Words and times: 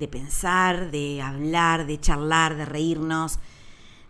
de 0.00 0.08
pensar, 0.08 0.90
de 0.90 1.20
hablar, 1.22 1.86
de 1.86 2.00
charlar, 2.00 2.56
de 2.56 2.64
reírnos, 2.64 3.38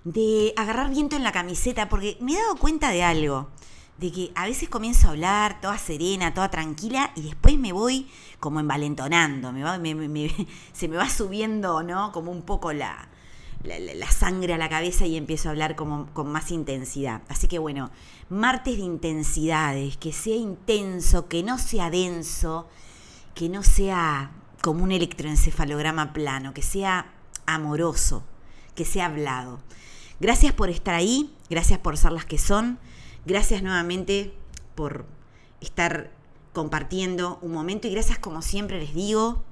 de 0.04 0.54
agarrar 0.56 0.88
viento 0.88 1.16
en 1.16 1.24
la 1.24 1.32
camiseta, 1.32 1.88
porque 1.88 2.16
me 2.20 2.32
he 2.32 2.36
dado 2.36 2.56
cuenta 2.56 2.90
de 2.90 3.02
algo, 3.02 3.50
de 3.98 4.12
que 4.12 4.32
a 4.36 4.46
veces 4.46 4.68
comienzo 4.68 5.08
a 5.08 5.10
hablar 5.10 5.60
toda 5.60 5.76
serena, 5.76 6.32
toda 6.32 6.48
tranquila, 6.48 7.10
y 7.16 7.22
después 7.22 7.58
me 7.58 7.72
voy 7.72 8.08
como 8.38 8.60
envalentonando, 8.60 9.52
se 10.72 10.88
me 10.88 10.96
va 10.96 11.10
subiendo, 11.10 11.82
¿no? 11.82 12.12
Como 12.12 12.30
un 12.30 12.42
poco 12.42 12.72
la, 12.72 13.08
la, 13.64 14.10
sangre 14.12 14.54
a 14.54 14.58
la 14.58 14.68
cabeza 14.68 15.06
y 15.06 15.16
empiezo 15.16 15.48
a 15.48 15.52
hablar 15.52 15.74
como, 15.74 16.06
con 16.14 16.30
más 16.30 16.52
intensidad. 16.52 17.22
Así 17.28 17.48
que 17.48 17.58
bueno, 17.58 17.90
martes 18.28 18.76
de 18.76 18.84
intensidades, 18.84 19.96
que 19.96 20.12
sea 20.12 20.36
intenso, 20.36 21.26
que 21.26 21.42
no 21.42 21.58
sea 21.58 21.90
denso, 21.90 22.68
que 23.34 23.48
no 23.48 23.64
sea 23.64 24.30
como 24.62 24.84
un 24.84 24.92
electroencefalograma 24.92 26.12
plano, 26.12 26.54
que 26.54 26.62
sea 26.62 27.12
amoroso, 27.46 28.24
que 28.74 28.84
sea 28.84 29.06
hablado. 29.06 29.60
Gracias 30.20 30.52
por 30.52 30.68
estar 30.68 30.94
ahí, 30.94 31.34
gracias 31.48 31.78
por 31.78 31.96
ser 31.96 32.12
las 32.12 32.24
que 32.26 32.38
son, 32.38 32.78
gracias 33.24 33.62
nuevamente 33.62 34.34
por 34.74 35.06
estar 35.60 36.10
compartiendo 36.52 37.38
un 37.42 37.52
momento 37.52 37.88
y 37.88 37.92
gracias 37.92 38.18
como 38.18 38.42
siempre 38.42 38.78
les 38.78 38.94
digo 38.94 39.44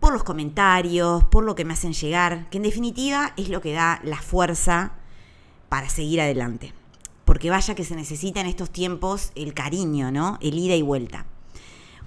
por 0.00 0.12
los 0.12 0.24
comentarios, 0.24 1.24
por 1.24 1.44
lo 1.44 1.54
que 1.54 1.64
me 1.64 1.74
hacen 1.74 1.92
llegar, 1.92 2.48
que 2.48 2.56
en 2.56 2.62
definitiva 2.64 3.34
es 3.36 3.50
lo 3.50 3.60
que 3.60 3.72
da 3.72 4.00
la 4.02 4.16
fuerza 4.16 4.94
para 5.68 5.88
seguir 5.88 6.20
adelante. 6.20 6.72
Porque 7.26 7.50
vaya 7.50 7.74
que 7.74 7.84
se 7.84 7.94
necesita 7.94 8.40
en 8.40 8.46
estos 8.46 8.70
tiempos 8.70 9.30
el 9.34 9.54
cariño, 9.54 10.10
¿no? 10.10 10.38
El 10.40 10.58
ida 10.58 10.74
y 10.74 10.82
vuelta. 10.82 11.26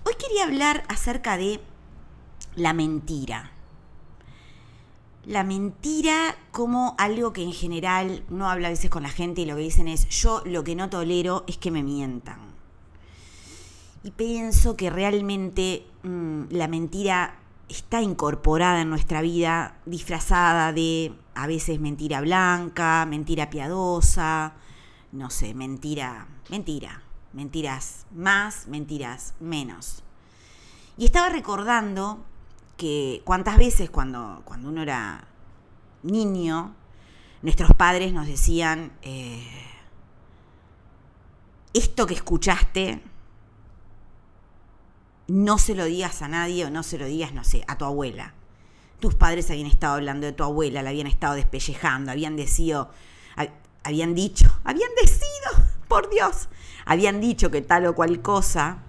Hoy 0.05 0.15
quería 0.19 0.43
hablar 0.43 0.83
acerca 0.89 1.37
de 1.37 1.61
la 2.55 2.73
mentira. 2.73 3.51
La 5.25 5.45
mentira 5.45 6.35
como 6.51 6.95
algo 6.97 7.31
que 7.31 7.43
en 7.43 7.53
general 7.53 8.25
uno 8.29 8.49
habla 8.49 8.67
a 8.67 8.71
veces 8.71 8.89
con 8.89 9.03
la 9.03 9.09
gente 9.09 9.41
y 9.41 9.45
lo 9.45 9.55
que 9.55 9.61
dicen 9.61 9.87
es 9.87 10.09
yo 10.09 10.41
lo 10.45 10.65
que 10.65 10.75
no 10.75 10.89
tolero 10.89 11.45
es 11.47 11.57
que 11.57 11.71
me 11.71 11.83
mientan. 11.83 12.39
Y 14.03 14.11
pienso 14.11 14.75
que 14.75 14.89
realmente 14.89 15.85
mm, 16.03 16.43
la 16.49 16.67
mentira 16.67 17.39
está 17.69 18.01
incorporada 18.01 18.81
en 18.81 18.89
nuestra 18.89 19.21
vida, 19.21 19.77
disfrazada 19.85 20.73
de 20.73 21.13
a 21.33 21.47
veces 21.47 21.79
mentira 21.79 22.19
blanca, 22.19 23.05
mentira 23.05 23.49
piadosa, 23.49 24.55
no 25.13 25.29
sé, 25.29 25.53
mentira, 25.53 26.27
mentira, 26.49 27.02
mentiras 27.33 28.05
más, 28.11 28.67
mentiras 28.67 29.33
menos. 29.39 30.03
Y 30.97 31.05
estaba 31.05 31.29
recordando 31.29 32.23
que 32.77 33.21
cuántas 33.25 33.57
veces 33.57 33.89
cuando, 33.89 34.41
cuando 34.45 34.69
uno 34.69 34.81
era 34.81 35.27
niño, 36.03 36.75
nuestros 37.41 37.71
padres 37.71 38.13
nos 38.13 38.27
decían, 38.27 38.93
eh, 39.01 39.45
esto 41.73 42.05
que 42.05 42.13
escuchaste, 42.13 43.01
no 45.27 45.57
se 45.57 45.75
lo 45.75 45.85
digas 45.85 46.21
a 46.21 46.27
nadie 46.27 46.65
o 46.65 46.69
no 46.69 46.83
se 46.83 46.97
lo 46.97 47.05
digas, 47.05 47.33
no 47.33 47.43
sé, 47.43 47.63
a 47.67 47.77
tu 47.77 47.85
abuela. 47.85 48.33
Tus 48.99 49.15
padres 49.15 49.49
habían 49.49 49.67
estado 49.67 49.95
hablando 49.95 50.25
de 50.25 50.33
tu 50.33 50.43
abuela, 50.43 50.81
la 50.81 50.91
habían 50.91 51.07
estado 51.07 51.33
despellejando, 51.35 52.11
habían 52.11 52.35
decido, 52.35 52.91
habían 53.83 54.15
dicho, 54.15 54.47
habían 54.63 54.89
decidido, 55.01 55.65
por 55.87 56.09
Dios, 56.09 56.49
habían 56.85 57.21
dicho 57.21 57.51
que 57.51 57.61
tal 57.61 57.85
o 57.85 57.95
cual 57.95 58.21
cosa, 58.21 58.79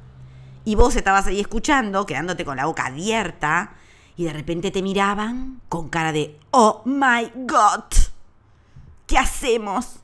y 0.65 0.75
vos 0.75 0.97
estabas 0.97 1.27
ahí 1.27 1.41
escuchando, 1.41 2.07
quedándote 2.07 2.45
con 2.45 2.57
la 2.57 2.67
boca 2.67 2.87
abierta, 2.87 3.75
y 4.17 4.25
de 4.25 4.33
repente 4.33 4.71
te 4.71 4.83
miraban 4.83 5.61
con 5.69 5.89
cara 5.89 6.13
de, 6.13 6.39
oh 6.51 6.83
my 6.85 7.31
god, 7.47 7.85
¿qué 9.07 9.19
hacemos? 9.19 9.97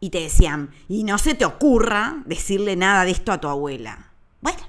Y 0.00 0.10
te 0.10 0.20
decían, 0.20 0.70
y 0.88 1.04
no 1.04 1.18
se 1.18 1.34
te 1.34 1.44
ocurra 1.44 2.22
decirle 2.24 2.76
nada 2.76 3.04
de 3.04 3.10
esto 3.10 3.32
a 3.32 3.40
tu 3.40 3.48
abuela. 3.48 4.10
Bueno, 4.40 4.60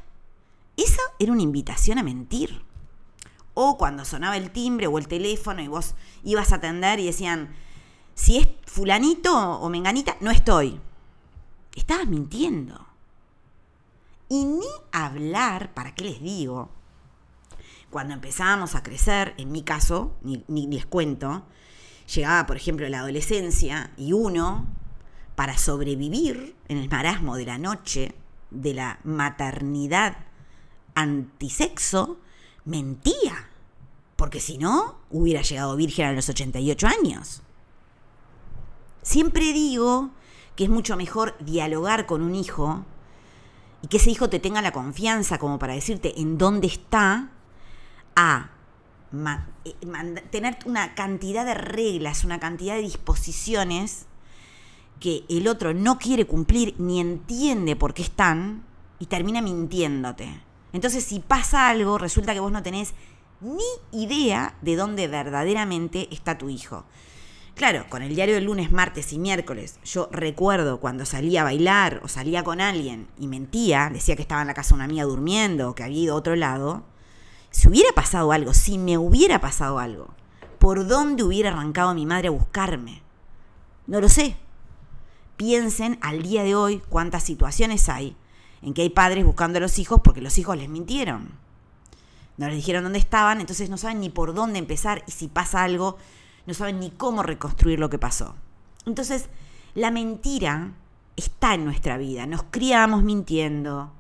esa 0.75 1.02
era 1.20 1.31
una 1.31 1.41
invitación 1.41 1.97
a 1.97 2.03
mentir. 2.03 2.64
O 3.53 3.78
cuando 3.78 4.06
sonaba 4.06 4.38
el 4.38 4.52
timbre 4.52 4.88
o 4.88 4.97
el 4.97 5.08
teléfono 5.08 5.62
y 5.62 5.68
vos 5.68 5.96
ibas 6.24 6.52
a 6.52 6.56
atender 6.56 7.00
y 7.00 7.06
decían, 7.06 7.53
si 8.14 8.38
es 8.38 8.47
fulanito 8.66 9.34
o 9.34 9.70
menganita, 9.70 10.18
no 10.20 10.31
estoy. 10.31 10.80
Estabas 11.76 12.08
mintiendo. 12.08 12.88
Y 14.30 14.46
ni 14.46 14.68
hablar, 14.92 15.74
¿para 15.74 15.94
qué 15.94 16.06
les 16.06 16.22
digo? 16.22 16.70
Cuando 17.90 18.14
empezábamos 18.14 18.76
a 18.76 18.84
crecer, 18.84 19.34
en 19.38 19.52
mi 19.52 19.64
caso, 19.64 20.16
ni, 20.22 20.44
ni 20.48 20.68
les 20.68 20.86
cuento, 20.86 21.44
llegaba, 22.14 22.46
por 22.46 22.56
ejemplo, 22.56 22.88
la 22.88 23.00
adolescencia 23.00 23.92
y 23.98 24.14
uno, 24.14 24.68
para 25.36 25.58
sobrevivir 25.58 26.56
en 26.68 26.78
el 26.78 26.90
marasmo 26.90 27.36
de 27.36 27.46
la 27.46 27.58
noche, 27.58 28.16
de 28.52 28.74
la 28.74 29.00
maternidad 29.03 30.18
antisexo, 30.96 32.20
mentía. 32.66 33.50
Porque 34.16 34.40
si 34.40 34.58
no, 34.58 35.00
hubiera 35.09 35.42
llegado 35.42 35.76
virgen 35.76 36.08
a 36.08 36.14
los 36.14 36.30
88 36.30 36.88
años. 36.88 37.42
Siempre 39.02 39.52
digo 39.52 40.12
que 40.62 40.66
es 40.66 40.70
mucho 40.70 40.96
mejor 40.96 41.36
dialogar 41.40 42.06
con 42.06 42.22
un 42.22 42.36
hijo 42.36 42.86
y 43.82 43.88
que 43.88 43.98
ese 43.98 44.12
hijo 44.12 44.30
te 44.30 44.38
tenga 44.38 44.62
la 44.62 44.72
confianza 44.72 45.40
como 45.40 45.58
para 45.58 45.74
decirte 45.74 46.22
en 46.22 46.38
dónde 46.38 46.68
está, 46.68 47.32
a 48.16 48.52
eh, 49.66 49.74
tener 50.30 50.60
una 50.66 50.94
cantidad 50.94 51.48
de 51.48 51.56
reglas, 51.56 52.24
una 52.24 52.40
cantidad 52.40 52.76
de 52.76 52.84
disposiciones 52.84 54.06
que 55.00 55.24
el 55.30 55.48
otro 55.48 55.74
no 55.74 55.98
quiere 55.98 56.28
cumplir 56.28 56.76
ni 56.78 57.00
entiende 57.00 57.76
por 57.76 57.96
qué 57.96 58.04
están 58.04 58.64
y 59.00 59.08
termina 59.08 59.42
mintiéndote. 59.42 60.30
Entonces, 60.74 61.04
si 61.04 61.22
pasa 61.22 61.70
algo, 61.70 61.98
resulta 61.98 62.36
que 62.36 62.40
vos 62.40 62.52
no 62.52 62.62
tenés 62.62 62.94
ni 63.40 64.04
idea 64.04 64.54
de 64.62 64.76
dónde 64.76 65.08
verdaderamente 65.08 66.08
está 66.12 66.38
tu 66.38 66.50
hijo. 66.50 66.86
Claro, 67.62 67.86
con 67.90 68.02
el 68.02 68.16
diario 68.16 68.34
de 68.34 68.42
lunes, 68.42 68.72
martes 68.72 69.14
y 69.14 69.20
miércoles, 69.20 69.80
yo 69.86 70.10
recuerdo 70.12 70.80
cuando 70.80 71.06
salía 71.06 71.42
a 71.42 71.44
bailar 71.44 72.02
o 72.04 72.08
salía 72.08 72.44
con 72.44 72.60
alguien 72.60 73.08
y 73.20 73.28
mentía, 73.28 73.92
decía 73.94 74.16
que 74.16 74.24
estaba 74.24 74.42
en 74.42 74.48
la 74.48 74.56
casa 74.56 74.70
de 74.70 74.78
una 74.78 74.86
amiga 74.86 75.04
durmiendo 75.04 75.70
o 75.70 75.76
que 75.76 75.84
había 75.84 76.02
ido 76.02 76.16
a 76.16 76.18
otro 76.18 76.36
lado, 76.36 76.82
si 77.52 77.68
hubiera 77.68 77.92
pasado 77.94 78.32
algo, 78.32 78.56
si 78.56 78.80
me 78.80 78.98
hubiera 78.98 79.42
pasado 79.42 79.78
algo, 79.78 80.08
¿por 80.58 80.88
dónde 80.88 81.22
hubiera 81.22 81.52
arrancado 81.52 81.94
mi 81.94 82.08
madre 82.08 82.30
a 82.30 82.32
buscarme? 82.32 83.04
No 83.86 84.02
lo 84.02 84.10
sé. 84.10 84.38
Piensen 85.38 86.00
al 86.02 86.24
día 86.24 86.42
de 86.42 86.56
hoy 86.56 86.82
cuántas 86.90 87.22
situaciones 87.22 87.90
hay 87.90 88.18
en 88.64 88.74
que 88.74 88.82
hay 88.82 88.90
padres 88.90 89.24
buscando 89.24 89.60
a 89.60 89.62
los 89.62 89.78
hijos 89.78 90.02
porque 90.04 90.22
los 90.22 90.40
hijos 90.40 90.58
les 90.58 90.68
mintieron. 90.68 91.30
No 92.38 92.47
les 92.47 92.56
dijeron 92.56 92.82
dónde 92.82 92.97
estaban, 92.97 93.40
entonces 93.40 93.70
no 93.70 93.78
saben 93.78 94.00
ni 94.00 94.09
por 94.09 94.34
dónde 94.34 94.58
empezar 94.58 95.03
y 95.06 95.12
si 95.12 95.28
pasa 95.28 95.62
algo, 95.62 96.00
no 96.46 96.53
saben 96.53 96.79
ni 96.79 96.91
cómo 96.91 97.23
reconstruir 97.23 97.79
lo 97.79 97.90
que 97.90 97.99
pasó. 97.99 98.35
Entonces, 98.85 99.29
la 99.73 99.91
mentira 99.91 100.73
está 101.16 101.53
en 101.53 101.66
nuestra 101.66 101.97
vida, 101.97 102.26
nos 102.26 102.43
criamos 102.43 103.03
mintiendo. 103.03 103.91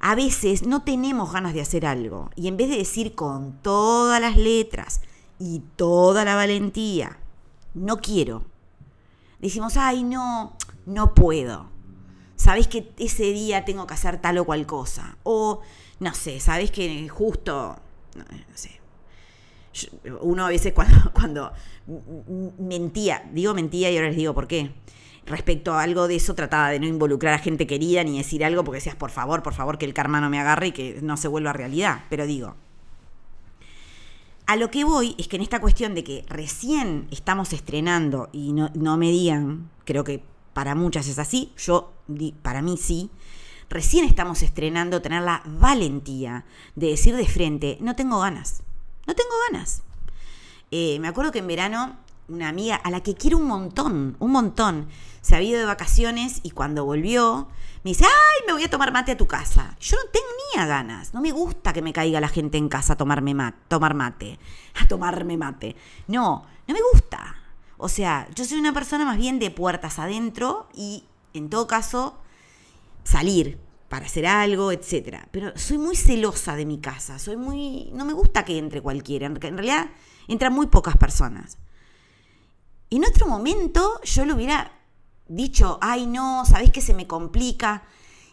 A 0.00 0.14
veces 0.14 0.66
no 0.66 0.82
tenemos 0.82 1.32
ganas 1.32 1.54
de 1.54 1.60
hacer 1.60 1.84
algo 1.84 2.30
y 2.36 2.48
en 2.48 2.56
vez 2.56 2.68
de 2.68 2.76
decir 2.76 3.14
con 3.14 3.60
todas 3.62 4.20
las 4.20 4.36
letras 4.36 5.00
y 5.38 5.62
toda 5.76 6.24
la 6.24 6.36
valentía, 6.36 7.18
no 7.74 7.98
quiero, 7.98 8.44
decimos, 9.40 9.76
ay, 9.76 10.04
no, 10.04 10.56
no 10.86 11.14
puedo 11.14 11.78
sabés 12.38 12.68
que 12.68 12.92
ese 12.98 13.24
día 13.24 13.64
tengo 13.64 13.86
que 13.86 13.94
hacer 13.94 14.20
tal 14.20 14.38
o 14.38 14.44
cual 14.44 14.64
cosa. 14.66 15.18
O, 15.24 15.60
no 16.00 16.14
sé, 16.14 16.40
sabés 16.40 16.70
que 16.70 17.08
justo, 17.08 17.76
no, 18.14 18.24
sé. 18.54 18.80
Uno 20.20 20.46
a 20.46 20.48
veces 20.48 20.74
cuando, 21.12 21.52
mentía, 22.58 23.28
digo 23.32 23.54
mentía 23.54 23.90
y 23.90 23.96
ahora 23.96 24.08
les 24.08 24.16
digo 24.16 24.34
por 24.34 24.46
qué. 24.46 24.70
Respecto 25.26 25.74
a 25.74 25.82
algo 25.82 26.08
de 26.08 26.16
eso, 26.16 26.34
trataba 26.34 26.70
de 26.70 26.80
no 26.80 26.86
involucrar 26.86 27.34
a 27.34 27.38
gente 27.38 27.66
querida 27.66 28.02
ni 28.02 28.16
decir 28.16 28.44
algo 28.44 28.64
porque 28.64 28.78
decías, 28.78 28.96
por 28.96 29.10
favor, 29.10 29.42
por 29.42 29.52
favor, 29.52 29.76
que 29.76 29.84
el 29.84 29.92
karma 29.92 30.20
no 30.20 30.30
me 30.30 30.40
agarre 30.40 30.68
y 30.68 30.72
que 30.72 31.00
no 31.02 31.16
se 31.18 31.28
vuelva 31.28 31.52
realidad. 31.52 32.04
Pero 32.08 32.26
digo, 32.26 32.56
A 34.46 34.56
lo 34.56 34.70
que 34.70 34.84
voy 34.84 35.14
es 35.18 35.28
que 35.28 35.36
en 35.36 35.42
esta 35.42 35.60
cuestión 35.60 35.94
de 35.94 36.02
que 36.04 36.24
recién 36.28 37.06
estamos 37.10 37.52
estrenando 37.52 38.30
y 38.32 38.54
no, 38.54 38.70
no 38.74 38.96
me 38.96 39.10
digan, 39.10 39.68
creo 39.84 40.04
que 40.04 40.24
para 40.54 40.74
muchas 40.74 41.06
es 41.08 41.18
así, 41.18 41.52
yo 41.58 41.92
para 42.40 42.62
mí 42.62 42.78
sí, 42.78 43.10
recién 43.68 44.06
estamos 44.06 44.42
estrenando 44.42 45.02
tener 45.02 45.22
la 45.22 45.42
valentía 45.44 46.46
de 46.74 46.88
decir 46.88 47.14
de 47.14 47.26
frente, 47.26 47.76
no 47.82 47.94
tengo 47.94 48.20
ganas, 48.20 48.62
no 49.08 49.14
tengo 49.14 49.30
ganas. 49.50 49.82
Eh, 50.70 50.98
me 51.00 51.08
acuerdo 51.08 51.32
que 51.32 51.40
en 51.40 51.46
verano 51.48 51.96
una 52.28 52.48
amiga 52.48 52.76
a 52.76 52.90
la 52.90 53.02
que 53.02 53.14
quiero 53.14 53.38
un 53.38 53.46
montón, 53.46 54.16
un 54.20 54.30
montón, 54.30 54.88
se 55.22 55.34
había 55.34 55.50
ido 55.50 55.60
de 55.60 55.64
vacaciones 55.64 56.40
y 56.42 56.50
cuando 56.50 56.84
volvió 56.84 57.48
me 57.84 57.90
dice, 57.90 58.04
ay, 58.04 58.46
me 58.46 58.52
voy 58.52 58.64
a 58.64 58.70
tomar 58.70 58.92
mate 58.92 59.12
a 59.12 59.16
tu 59.16 59.26
casa. 59.26 59.76
Yo 59.80 59.96
no 59.96 60.10
tenía 60.10 60.66
ganas, 60.66 61.14
no 61.14 61.22
me 61.22 61.32
gusta 61.32 61.72
que 61.72 61.80
me 61.80 61.92
caiga 61.92 62.20
la 62.20 62.28
gente 62.28 62.58
en 62.58 62.68
casa 62.68 62.92
a 62.92 62.96
tomarme 62.96 63.34
tomar 63.68 63.94
mate, 63.94 64.38
a 64.80 64.86
tomarme 64.86 65.38
mate. 65.38 65.74
No, 66.06 66.44
no 66.66 66.74
me 66.74 66.80
gusta. 66.92 67.36
O 67.78 67.88
sea, 67.88 68.28
yo 68.34 68.44
soy 68.44 68.58
una 68.58 68.74
persona 68.74 69.04
más 69.04 69.16
bien 69.16 69.38
de 69.38 69.50
puertas 69.50 69.98
adentro 69.98 70.68
y 70.74 71.04
en 71.32 71.48
todo 71.48 71.66
caso 71.66 72.18
salir 73.04 73.58
para 73.88 74.06
hacer 74.06 74.26
algo, 74.26 74.72
etcétera. 74.72 75.28
Pero 75.30 75.56
soy 75.56 75.78
muy 75.78 75.96
celosa 75.96 76.56
de 76.56 76.66
mi 76.66 76.78
casa, 76.78 77.18
soy 77.18 77.36
muy 77.36 77.90
no 77.92 78.04
me 78.04 78.12
gusta 78.12 78.44
que 78.44 78.58
entre 78.58 78.80
cualquiera, 78.80 79.26
en 79.26 79.40
realidad 79.40 79.90
entran 80.28 80.52
muy 80.52 80.66
pocas 80.66 80.96
personas. 80.96 81.58
En 82.90 83.04
otro 83.04 83.26
momento 83.26 84.00
yo 84.04 84.24
le 84.24 84.32
hubiera 84.34 84.72
dicho, 85.26 85.78
"Ay, 85.80 86.06
no, 86.06 86.44
sabés 86.46 86.70
que 86.70 86.80
se 86.80 86.94
me 86.94 87.06
complica." 87.06 87.82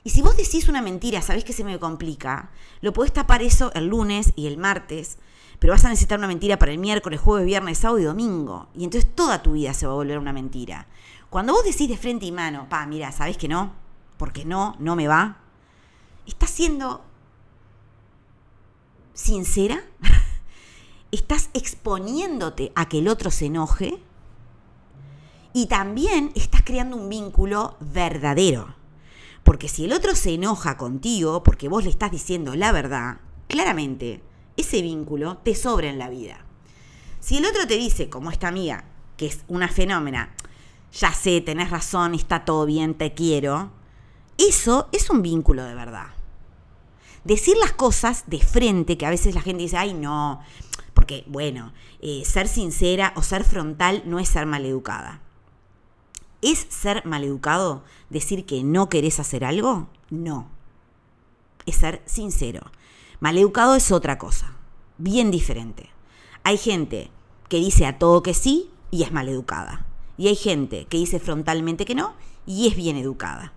Y 0.04 0.12
si 0.12 0.22
vos 0.22 0.38
decís 0.38 0.70
una 0.70 0.82
mentira, 0.82 1.22
sabés 1.22 1.44
que 1.44 1.52
se 1.52 1.64
me 1.64 1.80
complica, 1.80 2.52
lo 2.82 2.94
podés 2.94 3.12
tapar 3.12 3.42
eso 3.42 3.72
el 3.74 3.88
lunes 3.88 4.34
y 4.36 4.46
el 4.46 4.58
martes, 4.58 5.18
pero 5.58 5.74
vas 5.74 5.84
a 5.84 5.90
necesitar 5.90 6.20
una 6.20 6.28
mentira 6.28 6.60
para 6.60 6.72
el 6.72 6.78
miércoles, 6.78 7.20
jueves, 7.20 7.48
viernes, 7.48 7.80
sábado 7.80 8.00
y 8.00 8.04
domingo. 8.04 8.68
Y 8.76 8.84
entonces 8.84 9.10
toda 9.16 9.42
tu 9.42 9.54
vida 9.54 9.74
se 9.74 9.88
va 9.88 9.94
a 9.94 9.96
volver 9.96 10.20
una 10.20 10.32
mentira. 10.32 10.88
Cuando 11.30 11.54
vos 11.54 11.64
decís 11.64 11.90
de 11.90 11.98
frente 11.98 12.26
y 12.26 12.32
mano, 12.32 12.68
pa, 12.70 12.86
mira, 12.86 13.12
¿sabés 13.12 13.36
que 13.38 13.48
no? 13.48 13.74
Porque 14.18 14.46
no, 14.46 14.76
no 14.80 14.96
me 14.96 15.08
va. 15.08 15.45
¿Estás 16.28 16.50
siendo 16.50 17.02
sincera? 19.14 19.84
¿Estás 21.12 21.50
exponiéndote 21.54 22.72
a 22.76 22.90
que 22.90 23.00
el 23.00 23.08
otro 23.08 23.32
se 23.32 23.46
enoje? 23.46 24.00
Y 25.54 25.68
también 25.68 26.32
estás 26.36 26.64
creando 26.64 26.98
un 26.98 27.10
vínculo 27.10 27.78
verdadero. 27.80 28.76
Porque 29.44 29.70
si 29.70 29.86
el 29.86 29.94
otro 29.94 30.16
se 30.16 30.34
enoja 30.34 30.76
contigo 30.76 31.44
porque 31.44 31.70
vos 31.70 31.84
le 31.84 31.92
estás 31.92 32.12
diciendo 32.12 32.56
la 32.56 32.72
verdad, 32.72 33.20
claramente 33.48 34.22
ese 34.58 34.82
vínculo 34.82 35.38
te 35.38 35.54
sobra 35.54 35.88
en 35.88 36.00
la 36.00 36.10
vida. 36.10 36.40
Si 37.20 37.38
el 37.38 37.46
otro 37.46 37.68
te 37.68 37.78
dice, 37.78 38.10
como 38.10 38.32
esta 38.32 38.48
amiga, 38.48 38.86
que 39.18 39.28
es 39.28 39.46
una 39.48 39.68
fenómena, 39.68 40.34
ya 40.92 41.14
sé, 41.14 41.42
tenés 41.42 41.70
razón, 41.70 42.16
está 42.16 42.46
todo 42.46 42.66
bien, 42.66 42.96
te 42.96 43.14
quiero, 43.14 43.72
eso 44.38 44.90
es 44.92 45.10
un 45.10 45.22
vínculo 45.22 45.64
de 45.64 45.76
verdad. 45.76 46.15
Decir 47.26 47.58
las 47.58 47.74
cosas 47.74 48.24
de 48.28 48.40
frente, 48.40 48.98
que 48.98 49.06
a 49.06 49.10
veces 49.10 49.36
la 49.36 49.42
gente 49.42 49.64
dice, 49.64 49.78
ay 49.78 49.94
no, 49.94 50.40
porque 50.94 51.24
bueno, 51.28 51.74
eh, 52.00 52.24
ser 52.24 52.48
sincera 52.48 53.14
o 53.16 53.24
ser 53.24 53.44
frontal 53.44 54.04
no 54.06 54.20
es 54.20 54.30
ser 54.30 54.46
maleducada. 54.46 55.22
¿Es 56.42 56.68
ser 56.70 57.04
maleducado 57.06 57.84
decir 58.12 58.46
que 58.46 58.64
no 58.64 58.90
querés 58.90 59.20
hacer 59.20 59.44
algo? 59.44 59.90
No. 60.12 60.48
Es 61.66 61.78
ser 61.78 62.04
sincero. 62.06 62.72
Maleducado 63.20 63.76
es 63.76 63.92
otra 63.92 64.20
cosa, 64.20 64.56
bien 65.00 65.32
diferente. 65.32 65.90
Hay 66.44 66.58
gente 66.58 67.10
que 67.50 67.58
dice 67.58 67.88
a 67.88 67.98
todo 67.98 68.22
que 68.22 68.36
sí 68.36 68.70
y 68.92 69.02
es 69.02 69.12
maleducada. 69.12 69.88
Y 70.18 70.28
hay 70.28 70.36
gente 70.36 70.86
que 70.86 70.98
dice 70.98 71.20
frontalmente 71.20 71.86
que 71.86 71.96
no 71.96 72.14
y 72.46 72.68
es 72.68 72.76
bien 72.76 72.98
educada. 72.98 73.54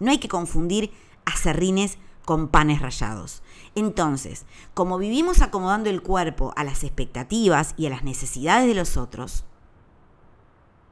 No 0.00 0.10
hay 0.10 0.18
que 0.18 0.28
confundir 0.28 0.90
acerrines 1.26 1.98
con 2.28 2.48
panes 2.48 2.82
rayados. 2.82 3.42
Entonces, 3.74 4.44
como 4.74 4.98
vivimos 4.98 5.40
acomodando 5.40 5.88
el 5.88 6.02
cuerpo 6.02 6.52
a 6.56 6.62
las 6.62 6.84
expectativas 6.84 7.72
y 7.78 7.86
a 7.86 7.88
las 7.88 8.04
necesidades 8.04 8.68
de 8.68 8.74
los 8.74 8.98
otros, 8.98 9.44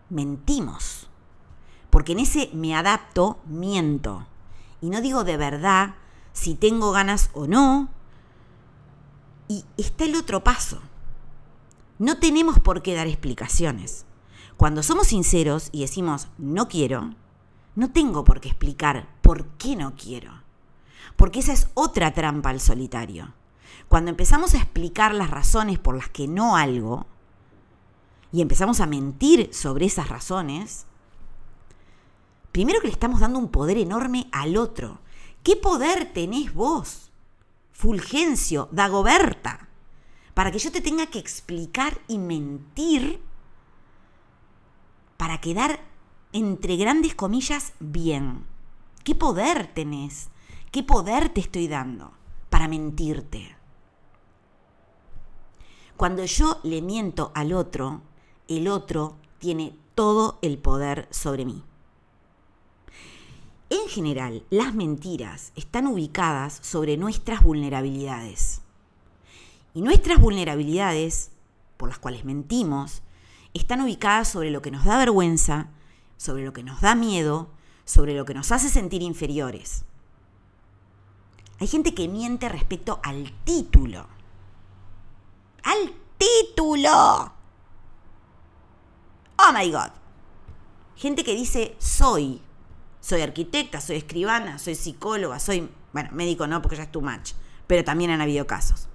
mentimos. 0.08 1.10
Porque 1.90 2.12
en 2.12 2.20
ese 2.20 2.48
me 2.54 2.74
adapto, 2.74 3.38
miento. 3.44 4.26
Y 4.80 4.88
no 4.88 5.02
digo 5.02 5.24
de 5.24 5.36
verdad 5.36 5.96
si 6.32 6.54
tengo 6.54 6.90
ganas 6.90 7.28
o 7.34 7.46
no. 7.46 7.90
Y 9.46 9.66
está 9.76 10.06
el 10.06 10.16
otro 10.16 10.42
paso. 10.42 10.80
No 11.98 12.16
tenemos 12.16 12.60
por 12.60 12.80
qué 12.80 12.94
dar 12.94 13.08
explicaciones. 13.08 14.06
Cuando 14.56 14.82
somos 14.82 15.08
sinceros 15.08 15.68
y 15.70 15.82
decimos 15.82 16.28
no 16.38 16.66
quiero, 16.68 17.10
no 17.74 17.92
tengo 17.92 18.24
por 18.24 18.40
qué 18.40 18.48
explicar 18.48 19.14
por 19.20 19.48
qué 19.58 19.76
no 19.76 19.94
quiero. 19.96 20.45
Porque 21.16 21.40
esa 21.40 21.52
es 21.52 21.68
otra 21.74 22.12
trampa 22.12 22.50
al 22.50 22.60
solitario. 22.60 23.34
Cuando 23.88 24.10
empezamos 24.10 24.54
a 24.54 24.58
explicar 24.58 25.14
las 25.14 25.30
razones 25.30 25.78
por 25.78 25.96
las 25.96 26.08
que 26.08 26.28
no 26.28 26.56
algo, 26.56 27.06
y 28.32 28.42
empezamos 28.42 28.80
a 28.80 28.86
mentir 28.86 29.48
sobre 29.54 29.86
esas 29.86 30.08
razones, 30.08 30.86
primero 32.52 32.80
que 32.80 32.88
le 32.88 32.92
estamos 32.92 33.20
dando 33.20 33.38
un 33.38 33.48
poder 33.48 33.78
enorme 33.78 34.28
al 34.32 34.56
otro. 34.56 35.00
¿Qué 35.42 35.56
poder 35.56 36.12
tenés 36.12 36.52
vos, 36.52 37.10
Fulgencio, 37.72 38.68
Dagoberta, 38.72 39.68
para 40.34 40.50
que 40.50 40.58
yo 40.58 40.72
te 40.72 40.80
tenga 40.80 41.06
que 41.06 41.18
explicar 41.18 41.98
y 42.08 42.18
mentir 42.18 43.22
para 45.16 45.40
quedar, 45.40 45.80
entre 46.32 46.76
grandes 46.76 47.14
comillas, 47.14 47.72
bien? 47.78 48.44
¿Qué 49.04 49.14
poder 49.14 49.72
tenés? 49.72 50.28
¿Qué 50.76 50.82
poder 50.82 51.30
te 51.30 51.40
estoy 51.40 51.68
dando 51.68 52.12
para 52.50 52.68
mentirte? 52.68 53.56
Cuando 55.96 56.22
yo 56.26 56.60
le 56.64 56.82
miento 56.82 57.32
al 57.34 57.54
otro, 57.54 58.02
el 58.46 58.68
otro 58.68 59.16
tiene 59.38 59.74
todo 59.94 60.38
el 60.42 60.58
poder 60.58 61.08
sobre 61.10 61.46
mí. 61.46 61.62
En 63.70 63.88
general, 63.88 64.44
las 64.50 64.74
mentiras 64.74 65.52
están 65.56 65.86
ubicadas 65.86 66.58
sobre 66.60 66.98
nuestras 66.98 67.42
vulnerabilidades. 67.42 68.60
Y 69.72 69.80
nuestras 69.80 70.20
vulnerabilidades, 70.20 71.30
por 71.78 71.88
las 71.88 71.98
cuales 71.98 72.26
mentimos, 72.26 73.00
están 73.54 73.80
ubicadas 73.80 74.28
sobre 74.28 74.50
lo 74.50 74.60
que 74.60 74.72
nos 74.72 74.84
da 74.84 74.98
vergüenza, 74.98 75.70
sobre 76.18 76.44
lo 76.44 76.52
que 76.52 76.64
nos 76.64 76.82
da 76.82 76.94
miedo, 76.94 77.48
sobre 77.86 78.14
lo 78.14 78.26
que 78.26 78.34
nos 78.34 78.52
hace 78.52 78.68
sentir 78.68 79.00
inferiores. 79.00 79.86
Hay 81.58 81.66
gente 81.66 81.94
que 81.94 82.08
miente 82.08 82.48
respecto 82.48 83.00
al 83.02 83.32
título. 83.44 84.06
¡Al 85.62 85.92
título! 86.18 87.32
Oh 89.38 89.52
my 89.52 89.70
God. 89.70 89.90
Gente 90.96 91.24
que 91.24 91.34
dice 91.34 91.76
soy. 91.78 92.42
Soy 93.00 93.20
arquitecta, 93.20 93.80
soy 93.80 93.96
escribana, 93.96 94.58
soy 94.58 94.74
psicóloga, 94.74 95.38
soy, 95.38 95.70
bueno, 95.92 96.10
médico 96.12 96.46
no, 96.46 96.60
porque 96.60 96.76
ya 96.76 96.82
es 96.82 96.92
too 96.92 97.00
much, 97.00 97.32
pero 97.66 97.84
también 97.84 98.10
han 98.10 98.20
habido 98.20 98.46
casos. 98.46 98.88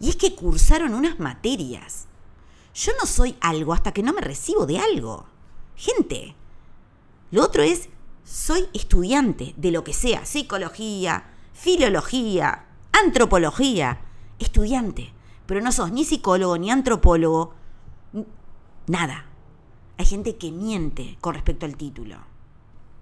Y 0.00 0.08
es 0.08 0.16
que 0.16 0.34
cursaron 0.34 0.92
unas 0.92 1.20
materias. 1.20 2.06
Yo 2.74 2.92
no 3.00 3.06
soy 3.06 3.36
algo 3.40 3.72
hasta 3.72 3.92
que 3.92 4.02
no 4.02 4.12
me 4.12 4.20
recibo 4.20 4.66
de 4.66 4.78
algo. 4.78 5.26
Gente. 5.76 6.34
Lo 7.30 7.44
otro 7.44 7.62
es, 7.62 7.88
soy 8.24 8.68
estudiante 8.72 9.54
de 9.56 9.70
lo 9.70 9.84
que 9.84 9.92
sea, 9.92 10.24
psicología, 10.24 11.24
filología, 11.58 12.66
antropología, 12.92 14.00
estudiante. 14.38 15.12
Pero 15.46 15.60
no 15.60 15.72
sos 15.72 15.90
ni 15.90 16.04
psicólogo, 16.04 16.56
ni 16.56 16.70
antropólogo, 16.70 17.54
nada. 18.86 19.26
Hay 19.96 20.06
gente 20.06 20.36
que 20.36 20.52
miente 20.52 21.18
con 21.20 21.34
respecto 21.34 21.66
al 21.66 21.76
título. 21.76 22.16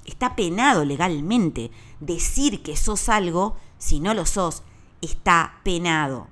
Está 0.07 0.37
penado 0.37 0.85
legalmente 0.85 1.71
decir 2.01 2.63
que 2.63 2.77
sos 2.77 3.09
algo 3.09 3.57
si 3.77 4.01
no 4.01 4.15
lo 4.15 4.25
sos. 4.25 4.63
Está 5.03 5.61
penado. 5.63 6.29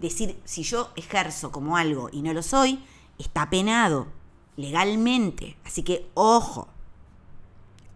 Decir 0.00 0.40
si 0.44 0.64
yo 0.64 0.90
ejerzo 0.96 1.52
como 1.52 1.76
algo 1.76 2.08
y 2.10 2.22
no 2.22 2.32
lo 2.32 2.42
soy, 2.42 2.82
está 3.18 3.48
penado 3.48 4.08
legalmente. 4.56 5.56
Así 5.64 5.84
que 5.84 6.10
ojo, 6.14 6.68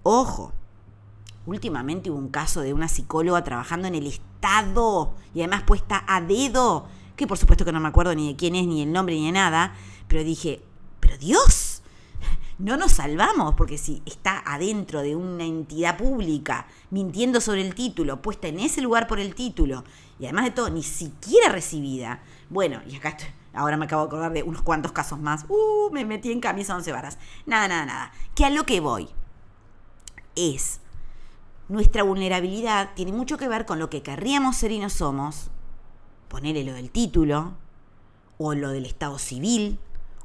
ojo. 0.03 0.53
Últimamente 1.47 2.11
hubo 2.11 2.19
un 2.19 2.29
caso 2.29 2.61
de 2.63 2.73
una 2.73 2.89
psicóloga 2.89 3.45
trabajando 3.45 3.87
en 3.89 3.95
el 3.95 4.07
Estado 4.07 5.15
y 5.35 5.41
además 5.41 5.63
puesta 5.65 6.05
a 6.07 6.21
dedo, 6.21 6.87
que 7.17 7.27
por 7.27 7.39
supuesto 7.39 7.65
que 7.65 7.73
no 7.73 7.81
me 7.81 7.89
acuerdo 7.89 8.15
ni 8.15 8.29
de 8.29 8.37
quién 8.37 8.55
es, 8.55 8.67
ni 8.67 8.83
el 8.83 8.93
nombre, 8.93 9.15
ni 9.15 9.27
de 9.27 9.33
nada, 9.33 9.75
pero 10.09 10.25
dije, 10.25 10.63
pero 11.01 11.19
Dios, 11.19 11.83
no 12.59 12.77
nos 12.77 12.93
salvamos, 12.93 13.55
porque 13.55 13.79
si 13.79 14.03
está 14.07 14.43
adentro 14.47 15.03
de 15.03 15.17
una 15.17 15.45
entidad 15.45 15.97
pública, 15.97 16.67
mintiendo 16.91 17.41
sobre 17.41 17.63
el 17.63 17.75
título, 17.75 18.23
puesta 18.23 18.49
en 18.49 18.61
ese 18.61 18.81
lugar 18.81 19.07
por 19.07 19.19
el 19.19 19.35
título, 19.35 19.85
y 20.19 20.25
además 20.25 20.45
de 20.45 20.51
todo, 20.53 20.71
ni 20.71 20.83
siquiera 20.83 21.49
recibida, 21.49 22.23
bueno, 22.49 22.81
y 22.89 22.97
acá 22.97 23.17
ahora 23.53 23.77
me 23.77 23.87
acabo 23.87 24.03
de 24.03 24.09
acordar 24.09 24.33
de 24.33 24.43
unos 24.43 24.63
cuantos 24.63 24.93
casos 24.93 25.19
más, 25.19 25.45
uh, 25.49 25.91
me 25.93 26.05
metí 26.05 26.31
en 26.31 26.41
camisa 26.41 26.77
once 26.77 26.93
varas, 26.93 27.19
nada, 27.45 27.69
nada, 27.69 27.87
nada, 27.87 28.13
que 28.35 28.45
a 28.45 28.51
lo 28.51 28.65
que 28.65 28.81
voy 28.81 29.09
es, 30.37 30.81
nuestra 31.69 32.03
vulnerabilidad 32.03 32.91
tiene 32.95 33.13
mucho 33.13 33.37
que 33.37 33.49
ver 33.49 33.67
con 33.67 33.79
lo 33.79 33.91
que 33.91 34.03
querríamos 34.03 34.57
ser 34.57 34.73
y 34.73 34.79
no 34.79 34.91
somos, 34.91 35.51
ponerle 36.29 36.65
lo 36.65 36.75
del 36.75 36.91
título, 36.91 37.53
o 38.39 38.55
lo 38.55 38.71
del 38.71 38.87
estado 38.87 39.19
civil, 39.19 39.79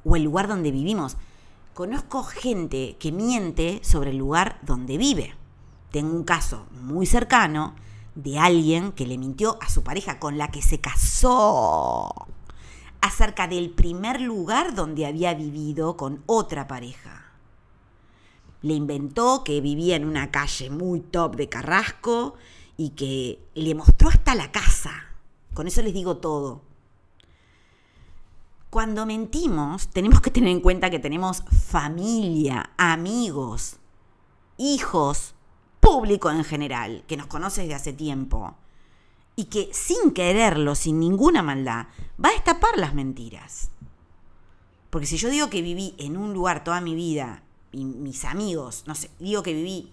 o 0.04 0.16
el 0.16 0.24
lugar 0.24 0.48
donde 0.48 0.72
vivimos. 0.72 1.18
Conozco 1.74 2.24
gente 2.24 2.98
que 3.00 3.12
miente 3.12 3.80
sobre 3.84 4.10
el 4.10 4.18
lugar 4.18 4.60
donde 4.64 4.98
vive. 4.98 5.36
Tengo 5.92 6.16
un 6.16 6.24
caso 6.24 6.66
muy 6.72 7.06
cercano 7.06 7.74
de 8.16 8.38
alguien 8.38 8.92
que 8.92 9.08
le 9.08 9.18
mintió 9.18 9.58
a 9.62 9.70
su 9.70 9.84
pareja 9.84 10.20
con 10.20 10.38
la 10.38 10.50
que 10.50 10.62
se 10.62 10.80
casó 10.80 12.14
acerca 13.02 13.48
del 13.48 13.70
primer 13.70 14.20
lugar 14.20 14.76
donde 14.76 15.06
había 15.06 15.34
vivido 15.34 15.96
con 15.96 16.22
otra 16.26 16.68
pareja. 16.68 17.29
Le 18.62 18.74
inventó 18.74 19.44
que 19.44 19.62
vivía 19.62 19.96
en 19.96 20.06
una 20.06 20.32
calle 20.32 20.70
muy 20.70 21.00
top 21.00 21.36
de 21.36 21.50
Carrasco 21.50 22.36
y 22.78 22.92
que 22.92 23.40
le 23.56 23.76
mostró 23.76 24.10
hasta 24.10 24.36
la 24.36 24.52
casa. 24.52 24.92
Con 25.54 25.68
eso 25.68 25.82
les 25.82 25.94
digo 25.94 26.18
todo. 26.18 26.62
Cuando 28.70 29.06
mentimos, 29.06 29.88
tenemos 29.88 30.22
que 30.22 30.30
tener 30.30 30.50
en 30.50 30.62
cuenta 30.62 30.90
que 30.90 31.00
tenemos 31.00 31.44
familia, 31.50 32.72
amigos, 32.78 33.78
hijos, 34.58 35.34
público 35.80 36.30
en 36.30 36.44
general, 36.44 37.04
que 37.08 37.18
nos 37.18 37.28
conoce 37.28 37.62
desde 37.62 37.74
hace 37.74 37.94
tiempo, 37.94 38.56
y 39.36 39.46
que 39.46 39.70
sin 39.74 40.12
quererlo, 40.12 40.76
sin 40.76 41.00
ninguna 41.00 41.42
maldad, 41.42 41.88
va 42.24 42.30
a 42.30 42.34
destapar 42.34 42.78
las 42.78 42.94
mentiras. 42.94 43.72
Porque 44.90 45.08
si 45.08 45.18
yo 45.18 45.30
digo 45.30 45.50
que 45.50 45.62
viví 45.62 45.96
en 45.98 46.16
un 46.16 46.34
lugar 46.34 46.64
toda 46.64 46.80
mi 46.80 46.94
vida, 46.94 47.42
y 47.72 47.86
mis 47.86 48.26
amigos, 48.26 48.84
no 48.88 48.96
sé, 48.96 49.10
digo 49.20 49.44
que 49.44 49.54
viví 49.54 49.92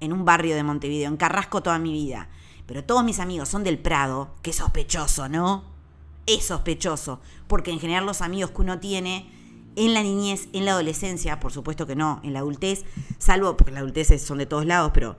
en 0.00 0.12
un 0.12 0.24
barrio 0.24 0.56
de 0.56 0.62
Montevideo, 0.62 1.08
en 1.08 1.16
Carrasco 1.16 1.62
toda 1.62 1.78
mi 1.78 1.92
vida, 1.92 2.28
pero 2.66 2.84
todos 2.84 3.04
mis 3.04 3.20
amigos 3.20 3.48
son 3.48 3.64
del 3.64 3.78
Prado, 3.78 4.34
qué 4.42 4.52
sospechoso, 4.52 5.28
¿no? 5.28 5.72
es 6.26 6.44
sospechoso, 6.46 7.20
porque 7.46 7.70
en 7.70 7.80
general 7.80 8.06
los 8.06 8.22
amigos 8.22 8.50
que 8.50 8.62
uno 8.62 8.78
tiene 8.78 9.30
en 9.74 9.94
la 9.94 10.02
niñez, 10.02 10.48
en 10.52 10.64
la 10.64 10.72
adolescencia, 10.72 11.40
por 11.40 11.52
supuesto 11.52 11.86
que 11.86 11.96
no, 11.96 12.20
en 12.22 12.32
la 12.32 12.40
adultez, 12.40 12.84
salvo 13.18 13.56
porque 13.56 13.72
la 13.72 13.80
adultez 13.80 14.22
son 14.22 14.38
de 14.38 14.46
todos 14.46 14.66
lados, 14.66 14.92
pero 14.94 15.16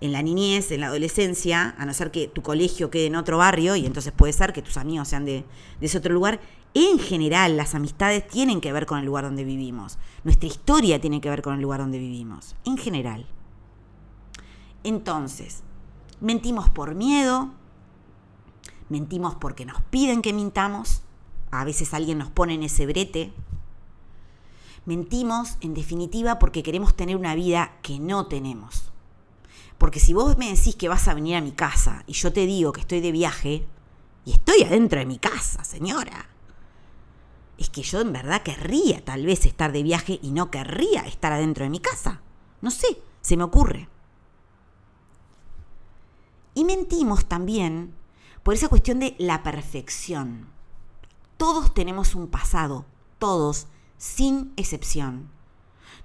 en 0.00 0.12
la 0.12 0.22
niñez, 0.22 0.70
en 0.70 0.80
la 0.80 0.88
adolescencia, 0.88 1.74
a 1.78 1.86
no 1.86 1.94
ser 1.94 2.10
que 2.10 2.28
tu 2.28 2.42
colegio 2.42 2.90
quede 2.90 3.06
en 3.06 3.16
otro 3.16 3.38
barrio, 3.38 3.76
y 3.76 3.86
entonces 3.86 4.12
puede 4.12 4.32
ser 4.32 4.52
que 4.52 4.62
tus 4.62 4.76
amigos 4.76 5.08
sean 5.08 5.24
de, 5.24 5.44
de 5.80 5.86
ese 5.86 5.98
otro 5.98 6.12
lugar, 6.12 6.40
en 6.74 6.98
general 6.98 7.56
las 7.56 7.74
amistades 7.74 8.26
tienen 8.26 8.60
que 8.60 8.72
ver 8.72 8.86
con 8.86 8.98
el 8.98 9.06
lugar 9.06 9.24
donde 9.24 9.44
vivimos. 9.44 9.98
Nuestra 10.24 10.48
historia 10.48 11.00
tiene 11.00 11.20
que 11.20 11.30
ver 11.30 11.40
con 11.40 11.54
el 11.54 11.60
lugar 11.60 11.80
donde 11.80 11.98
vivimos, 11.98 12.56
en 12.64 12.76
general. 12.76 13.26
Entonces, 14.82 15.62
mentimos 16.20 16.68
por 16.68 16.94
miedo, 16.94 17.52
mentimos 18.88 19.34
porque 19.36 19.64
nos 19.64 19.80
piden 19.82 20.20
que 20.20 20.32
mintamos, 20.32 21.02
a 21.50 21.64
veces 21.64 21.94
alguien 21.94 22.18
nos 22.18 22.30
pone 22.30 22.54
en 22.54 22.64
ese 22.64 22.84
brete. 22.84 23.32
Mentimos, 24.86 25.56
en 25.60 25.72
definitiva, 25.72 26.38
porque 26.38 26.62
queremos 26.62 26.94
tener 26.94 27.16
una 27.16 27.34
vida 27.34 27.78
que 27.80 27.98
no 28.00 28.26
tenemos. 28.26 28.92
Porque 29.78 30.00
si 30.00 30.12
vos 30.12 30.38
me 30.38 30.54
decís 30.54 30.76
que 30.76 30.88
vas 30.88 31.08
a 31.08 31.14
venir 31.14 31.36
a 31.36 31.40
mi 31.40 31.52
casa 31.52 32.04
y 32.06 32.12
yo 32.12 32.32
te 32.32 32.46
digo 32.46 32.72
que 32.72 32.80
estoy 32.80 33.00
de 33.00 33.12
viaje, 33.12 33.66
y 34.24 34.32
estoy 34.32 34.62
adentro 34.62 34.98
de 34.98 35.06
mi 35.06 35.18
casa, 35.18 35.64
señora, 35.64 36.28
es 37.58 37.70
que 37.70 37.82
yo 37.82 38.00
en 38.00 38.12
verdad 38.12 38.42
querría 38.42 39.04
tal 39.04 39.26
vez 39.26 39.44
estar 39.46 39.70
de 39.72 39.82
viaje 39.82 40.18
y 40.22 40.32
no 40.32 40.50
querría 40.50 41.02
estar 41.02 41.32
adentro 41.32 41.64
de 41.64 41.70
mi 41.70 41.80
casa. 41.80 42.20
No 42.60 42.70
sé, 42.70 42.98
se 43.20 43.36
me 43.36 43.44
ocurre. 43.44 43.88
Y 46.54 46.64
mentimos 46.64 47.26
también 47.26 47.94
por 48.42 48.54
esa 48.54 48.68
cuestión 48.68 49.00
de 49.00 49.14
la 49.18 49.42
perfección. 49.42 50.48
Todos 51.36 51.74
tenemos 51.74 52.14
un 52.14 52.28
pasado, 52.28 52.86
todos, 53.18 53.66
sin 53.98 54.52
excepción. 54.56 55.30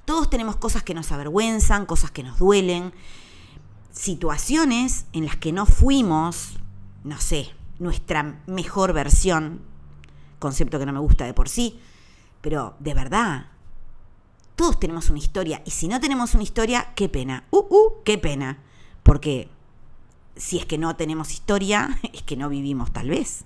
Todos 0.06 0.30
tenemos 0.30 0.56
cosas 0.58 0.84
que 0.84 0.94
nos 0.94 1.12
avergüenzan, 1.12 1.86
cosas 1.86 2.12
que 2.12 2.24
nos 2.24 2.40
duelen, 2.40 2.94
situaciones 3.92 5.06
en 5.14 5.26
las 5.26 5.38
que 5.38 5.52
no 5.52 5.66
fuimos, 5.66 6.58
no 7.04 7.20
sé, 7.20 7.50
nuestra 7.80 8.42
mejor 8.48 8.94
versión, 8.94 9.62
concepto 10.40 10.80
que 10.80 10.86
no 10.86 10.94
me 10.94 11.00
gusta 11.00 11.26
de 11.26 11.34
por 11.34 11.50
sí, 11.50 11.80
pero 12.42 12.76
de 12.80 12.94
verdad, 12.94 13.48
todos 14.56 14.80
tenemos 14.80 15.10
una 15.10 15.20
historia 15.20 15.62
y 15.66 15.72
si 15.72 15.88
no 15.88 16.00
tenemos 16.00 16.34
una 16.34 16.44
historia, 16.44 16.94
qué 16.96 17.10
pena, 17.10 17.46
uh, 17.52 17.58
uh, 17.58 18.04
qué 18.04 18.18
pena, 18.18 18.60
porque 19.04 19.50
si 20.36 20.58
es 20.58 20.66
que 20.66 20.78
no 20.78 20.96
tenemos 20.96 21.32
historia, 21.32 22.00
es 22.14 22.24
que 22.24 22.38
no 22.38 22.50
vivimos 22.50 22.92
tal 22.92 23.10
vez. 23.10 23.46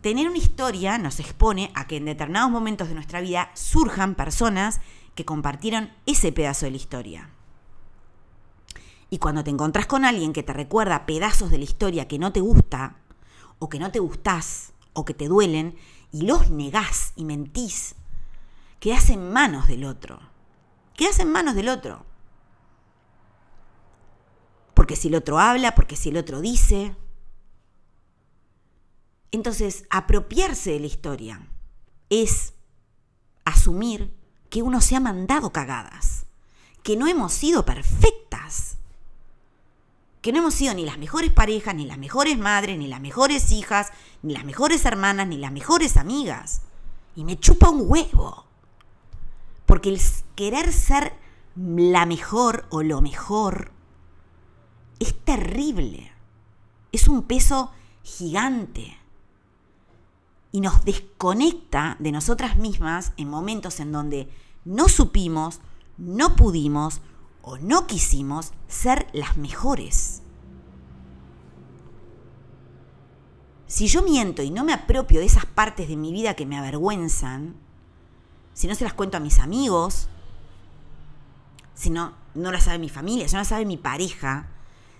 Tener 0.00 0.28
una 0.28 0.38
historia 0.38 0.96
nos 0.96 1.20
expone 1.20 1.70
a 1.74 1.86
que 1.86 1.98
en 1.98 2.06
determinados 2.06 2.50
momentos 2.50 2.88
de 2.88 2.94
nuestra 2.94 3.20
vida 3.20 3.50
surjan 3.54 4.14
personas 4.14 4.80
que 5.14 5.26
compartieron 5.26 5.90
ese 6.06 6.32
pedazo 6.32 6.64
de 6.64 6.70
la 6.70 6.76
historia. 6.78 7.30
Y 9.10 9.18
cuando 9.18 9.44
te 9.44 9.50
encontrás 9.50 9.86
con 9.86 10.04
alguien 10.04 10.32
que 10.32 10.42
te 10.42 10.52
recuerda 10.52 11.04
pedazos 11.04 11.50
de 11.50 11.58
la 11.58 11.64
historia 11.64 12.08
que 12.08 12.18
no 12.18 12.32
te 12.32 12.40
gusta, 12.40 12.96
o 13.58 13.68
que 13.68 13.78
no 13.78 13.90
te 13.90 13.98
gustás, 13.98 14.72
o 14.92 15.04
que 15.04 15.14
te 15.14 15.28
duelen, 15.28 15.76
y 16.12 16.22
los 16.22 16.50
negás 16.50 17.12
y 17.16 17.24
mentís, 17.24 17.96
quedás 18.78 19.10
en 19.10 19.32
manos 19.32 19.66
del 19.66 19.84
otro. 19.84 20.20
Quedás 20.94 21.18
en 21.18 21.30
manos 21.30 21.54
del 21.54 21.68
otro 21.68 22.06
porque 24.80 24.96
si 24.96 25.08
el 25.08 25.14
otro 25.14 25.38
habla, 25.38 25.74
porque 25.74 25.94
si 25.94 26.08
el 26.08 26.16
otro 26.16 26.40
dice. 26.40 26.96
Entonces, 29.30 29.84
apropiarse 29.90 30.70
de 30.70 30.80
la 30.80 30.86
historia 30.86 31.46
es 32.08 32.54
asumir 33.44 34.16
que 34.48 34.62
uno 34.62 34.80
se 34.80 34.96
ha 34.96 35.00
mandado 35.00 35.52
cagadas, 35.52 36.24
que 36.82 36.96
no 36.96 37.06
hemos 37.08 37.34
sido 37.34 37.66
perfectas, 37.66 38.78
que 40.20 40.32
no 40.32 40.38
hemos 40.40 40.54
sido 40.54 40.74
ni 40.74 40.84
las 40.84 40.98
mejores 40.98 41.32
parejas, 41.32 41.74
ni 41.74 41.86
las 41.86 41.98
mejores 41.98 42.38
madres, 42.38 42.78
ni 42.78 42.88
las 42.88 43.00
mejores 43.00 43.52
hijas, 43.52 43.90
ni 44.22 44.34
las 44.34 44.44
mejores 44.44 44.84
hermanas, 44.84 45.26
ni 45.26 45.38
las 45.38 45.52
mejores 45.52 45.96
amigas. 45.96 46.62
Y 47.16 47.24
me 47.24 47.38
chupa 47.38 47.70
un 47.70 47.84
huevo. 47.86 48.44
Porque 49.64 49.88
el 49.88 50.00
querer 50.34 50.72
ser 50.72 51.14
la 51.56 52.04
mejor 52.06 52.66
o 52.70 52.82
lo 52.82 53.00
mejor 53.00 53.72
es 54.98 55.18
terrible. 55.24 56.12
Es 56.92 57.08
un 57.08 57.22
peso 57.22 57.70
gigante. 58.02 58.98
Y 60.52 60.60
nos 60.60 60.84
desconecta 60.84 61.96
de 61.98 62.12
nosotras 62.12 62.58
mismas 62.58 63.12
en 63.16 63.30
momentos 63.30 63.80
en 63.80 63.92
donde 63.92 64.28
no 64.64 64.88
supimos, 64.88 65.60
no 65.96 66.36
pudimos 66.36 67.00
o 67.42 67.58
no 67.58 67.86
quisimos 67.86 68.52
ser 68.68 69.06
las 69.12 69.36
mejores. 69.36 70.22
Si 73.66 73.86
yo 73.86 74.02
miento 74.02 74.42
y 74.42 74.50
no 74.50 74.64
me 74.64 74.72
apropio 74.72 75.20
de 75.20 75.26
esas 75.26 75.46
partes 75.46 75.88
de 75.88 75.96
mi 75.96 76.12
vida 76.12 76.34
que 76.34 76.46
me 76.46 76.58
avergüenzan, 76.58 77.54
si 78.52 78.66
no 78.66 78.74
se 78.74 78.84
las 78.84 78.94
cuento 78.94 79.16
a 79.16 79.20
mis 79.20 79.38
amigos, 79.38 80.08
si 81.74 81.88
no, 81.90 82.14
no 82.34 82.50
las 82.52 82.64
sabe 82.64 82.78
mi 82.78 82.88
familia, 82.88 83.28
si 83.28 83.34
no 83.34 83.40
las 83.40 83.48
sabe 83.48 83.64
mi 83.64 83.76
pareja, 83.76 84.48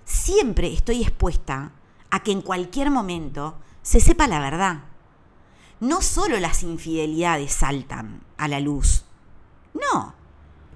siempre 0.05 0.73
estoy 0.73 1.03
expuesta 1.03 1.73
a 2.11 2.23
que 2.23 2.33
en 2.33 2.43
cualquier 2.43 2.91
momento 2.91 3.59
se 3.83 4.01
sepa 4.01 4.27
la 4.27 4.41
verdad. 4.41 4.85
No 5.81 6.01
solo 6.01 6.39
las 6.39 6.63
infidelidades 6.63 7.53
saltan 7.53 8.23
a 8.37 8.49
la 8.49 8.61
luz, 8.61 9.05
no, 9.75 10.15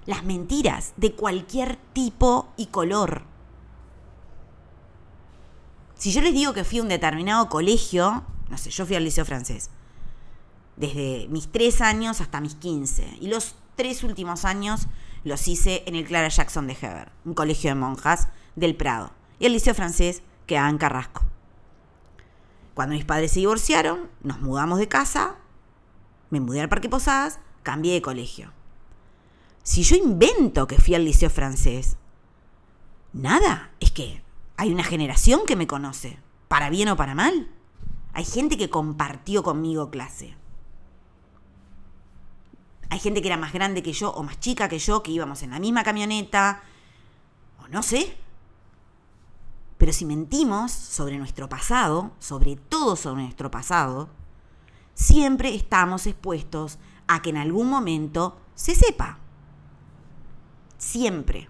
las 0.07 0.25
mentiras 0.25 0.93
de 0.97 1.13
cualquier 1.13 1.77
tipo 1.93 2.53
y 2.57 2.67
color. 2.67 3.23
Si 5.95 6.13
yo 6.13 6.21
les 6.21 6.35
digo 6.35 6.53
que 6.53 6.65
fui 6.65 6.79
a 6.79 6.83
un 6.83 6.89
determinado 6.89 7.49
colegio, 7.49 8.25
no 8.49 8.59
sé, 8.59 8.71
yo 8.71 8.85
fui 8.85 8.97
al 8.97 9.05
liceo 9.05 9.25
francés, 9.25 9.71
desde 10.77 11.29
mis 11.29 11.51
tres 11.51 11.81
años 11.81 12.21
hasta 12.21 12.41
mis 12.41 12.57
15, 12.57 13.19
y 13.21 13.29
los 13.29 13.55
tres 13.77 14.03
últimos 14.05 14.45
años 14.45 14.87
los 15.25 15.49
hice 15.49 15.83
en 15.87 15.95
el 15.95 16.05
Clara 16.05 16.29
Jackson 16.29 16.67
de 16.67 16.77
Heber, 16.81 17.11
un 17.25 17.35
colegio 17.35 17.71
de 17.71 17.77
monjas 17.77 18.29
del 18.57 18.77
Prado 18.77 19.13
y 19.39 19.47
el 19.47 19.53
liceo 19.53 19.75
francés 19.75 20.23
quedaba 20.47 20.69
en 20.69 20.79
Carrasco. 20.79 21.23
Cuando 22.75 22.95
mis 22.95 23.05
padres 23.05 23.33
se 23.33 23.41
divorciaron, 23.41 24.11
nos 24.23 24.41
mudamos 24.41 24.79
de 24.79 24.89
casa, 24.89 25.37
me 26.31 26.41
mudé 26.41 26.61
al 26.61 26.69
Parque 26.69 26.89
Posadas, 26.89 27.39
cambié 27.63 27.95
de 27.95 28.03
colegio. 28.03 28.53
Si 29.65 29.83
yo 29.83 29.97
invento 29.97 30.67
que 30.67 30.77
fui 30.77 30.95
al 30.95 31.07
liceo 31.07 31.31
francés, 31.31 31.97
nada, 33.15 33.71
es 33.81 33.91
que 33.91 34.23
hay 34.59 34.71
una 34.71 34.85
generación 34.85 35.41
que 35.47 35.57
me 35.57 35.67
conoce, 35.67 36.19
para 36.49 36.69
bien 36.69 36.91
o 36.91 36.97
para 36.97 37.15
mal. 37.15 37.49
Hay 38.13 38.27
gente 38.27 38.59
que 38.59 38.69
compartió 38.69 39.43
conmigo 39.43 39.91
clase. 39.91 40.37
Hay 42.91 42.99
gente 42.99 43.23
que 43.23 43.29
era 43.29 43.39
más 43.39 43.55
grande 43.55 43.83
que 43.83 43.95
yo 43.95 44.11
o 44.11 44.23
más 44.23 44.39
chica 44.39 44.69
que 44.69 44.79
yo, 44.79 45.03
que 45.03 45.13
íbamos 45.13 45.43
en 45.43 45.51
la 45.51 45.59
misma 45.59 45.83
camioneta, 45.83 46.63
o 47.65 47.67
no 47.69 47.83
sé. 47.83 48.19
Pero 49.79 49.95
si 49.95 50.05
mentimos 50.05 50.73
sobre 50.73 51.17
nuestro 51.17 51.49
pasado, 51.49 52.13
sobre 52.19 52.57
todo 52.57 52.97
sobre 52.97 53.23
nuestro 53.23 53.51
pasado, 53.51 54.11
siempre 54.93 55.55
estamos 55.55 56.07
expuestos 56.07 56.79
a 57.07 57.23
que 57.23 57.31
en 57.31 57.39
algún 57.39 57.71
momento 57.71 58.39
se 58.55 58.75
sepa. 58.75 59.24
Siempre. 60.79 61.49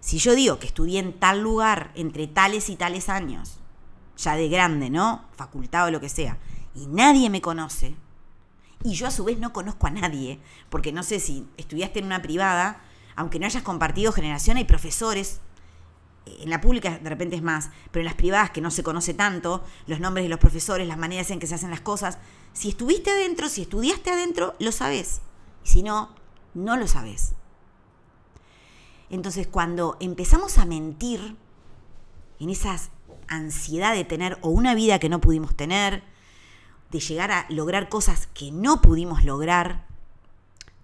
Si 0.00 0.18
yo 0.18 0.34
digo 0.34 0.58
que 0.58 0.66
estudié 0.66 1.00
en 1.00 1.18
tal 1.18 1.40
lugar 1.40 1.90
entre 1.94 2.26
tales 2.26 2.68
y 2.68 2.76
tales 2.76 3.08
años, 3.08 3.58
ya 4.16 4.36
de 4.36 4.48
grande, 4.48 4.90
¿no? 4.90 5.24
Facultad 5.36 5.86
o 5.86 5.90
lo 5.90 6.00
que 6.00 6.08
sea, 6.08 6.38
y 6.74 6.86
nadie 6.86 7.30
me 7.30 7.40
conoce, 7.40 7.96
y 8.82 8.92
yo 8.92 9.06
a 9.06 9.10
su 9.10 9.24
vez 9.24 9.38
no 9.38 9.52
conozco 9.52 9.86
a 9.86 9.90
nadie, 9.90 10.40
porque 10.68 10.92
no 10.92 11.02
sé 11.02 11.20
si 11.20 11.48
estudiaste 11.56 12.00
en 12.00 12.04
una 12.04 12.20
privada, 12.20 12.82
aunque 13.16 13.38
no 13.38 13.46
hayas 13.46 13.62
compartido 13.62 14.12
generación, 14.12 14.58
hay 14.58 14.64
profesores, 14.64 15.40
eh, 16.26 16.40
en 16.42 16.50
la 16.50 16.60
pública 16.60 16.98
de 16.98 17.08
repente 17.08 17.36
es 17.36 17.42
más, 17.42 17.70
pero 17.90 18.02
en 18.02 18.06
las 18.06 18.14
privadas 18.14 18.50
que 18.50 18.60
no 18.60 18.70
se 18.70 18.82
conoce 18.82 19.14
tanto, 19.14 19.64
los 19.86 20.00
nombres 20.00 20.24
de 20.24 20.28
los 20.28 20.38
profesores, 20.38 20.86
las 20.86 20.98
maneras 20.98 21.30
en 21.30 21.38
que 21.38 21.46
se 21.46 21.54
hacen 21.54 21.70
las 21.70 21.80
cosas, 21.80 22.18
si 22.52 22.68
estuviste 22.68 23.10
adentro, 23.10 23.48
si 23.48 23.62
estudiaste 23.62 24.10
adentro, 24.10 24.54
lo 24.58 24.70
sabes. 24.70 25.22
Y 25.64 25.68
si 25.68 25.82
no, 25.82 26.14
no 26.54 26.76
lo 26.76 26.86
sabes. 26.86 27.34
Entonces, 29.10 29.46
cuando 29.46 29.96
empezamos 30.00 30.58
a 30.58 30.64
mentir 30.64 31.36
en 32.40 32.50
esa 32.50 32.78
ansiedad 33.28 33.94
de 33.94 34.04
tener 34.04 34.38
o 34.40 34.48
una 34.48 34.74
vida 34.74 34.98
que 34.98 35.08
no 35.08 35.20
pudimos 35.20 35.54
tener, 35.54 36.02
de 36.90 37.00
llegar 37.00 37.30
a 37.30 37.46
lograr 37.48 37.88
cosas 37.88 38.28
que 38.28 38.50
no 38.50 38.80
pudimos 38.80 39.24
lograr, 39.24 39.86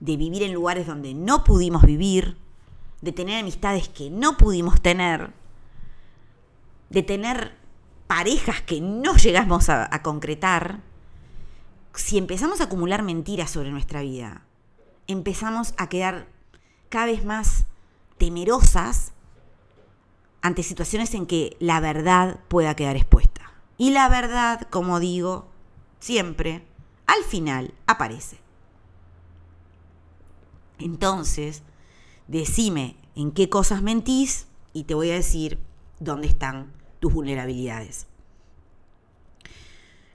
de 0.01 0.17
vivir 0.17 0.43
en 0.43 0.53
lugares 0.53 0.87
donde 0.87 1.15
no 1.15 1.45
pudimos 1.45 1.83
vivir, 1.83 2.37
de 3.01 3.13
tener 3.13 3.41
amistades 3.41 3.89
que 3.89 4.11
no 4.11 4.37
pudimos 4.37 4.81
tener, 4.81 5.33
de 6.91 7.03
tener 7.03 7.57
parejas 8.07 8.61
que 8.63 8.81
no 8.81 9.17
llegamos 9.17 9.69
a, 9.69 9.89
a 9.95 10.03
concretar, 10.03 10.81
si 11.95 12.19
empezamos 12.19 12.61
a 12.61 12.65
acumular 12.65 13.03
mentiras 13.03 13.51
sobre 13.51 13.71
nuestra 13.71 14.03
vida, 14.03 14.43
empezamos 15.13 15.75
a 15.77 15.89
quedar 15.89 16.29
cada 16.89 17.07
vez 17.07 17.25
más 17.25 17.67
temerosas 18.19 19.13
ante 20.43 20.63
situaciones 20.63 21.15
en 21.15 21.27
que 21.27 21.57
la 21.61 21.81
verdad 21.81 22.41
pueda 22.49 22.75
quedar 22.77 22.97
expuesta. 22.97 23.53
Y 23.79 23.91
la 23.91 24.09
verdad, 24.09 24.69
como 24.71 25.01
digo, 25.01 25.49
siempre, 26.01 26.67
al 27.07 27.25
final 27.25 27.75
aparece. 27.87 28.39
Entonces, 30.79 31.63
decime 32.29 32.97
en 33.15 33.33
qué 33.33 33.49
cosas 33.49 33.83
mentís 33.83 34.47
y 34.73 34.85
te 34.85 34.95
voy 34.95 35.11
a 35.11 35.15
decir 35.15 35.59
dónde 35.99 36.27
están 36.27 36.73
tus 37.01 37.13
vulnerabilidades. 37.13 38.07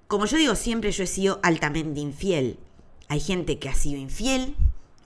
Como 0.07 0.25
yo 0.25 0.37
digo 0.37 0.55
siempre, 0.55 0.91
yo 0.91 1.03
he 1.03 1.07
sido 1.07 1.39
altamente 1.43 1.99
infiel. 1.99 2.59
Hay 3.07 3.19
gente 3.19 3.59
que 3.59 3.69
ha 3.69 3.75
sido 3.75 3.99
infiel 3.99 4.55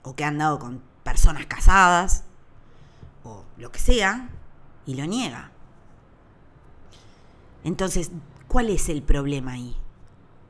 o 0.02 0.14
que 0.14 0.24
ha 0.24 0.28
andado 0.28 0.58
con 0.58 0.82
personas 1.02 1.46
casadas 1.46 2.24
o 3.24 3.44
lo 3.56 3.70
que 3.70 3.78
sea, 3.78 4.30
y 4.86 4.94
lo 4.94 5.06
niega. 5.06 5.52
Entonces, 7.64 8.10
¿cuál 8.48 8.70
es 8.70 8.88
el 8.88 9.02
problema 9.02 9.52
ahí? 9.52 9.76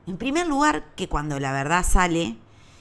En 0.06 0.16
primer 0.16 0.46
lugar, 0.46 0.94
que 0.94 1.08
cuando 1.08 1.38
la 1.40 1.52
verdad 1.52 1.84
sale, 1.84 2.38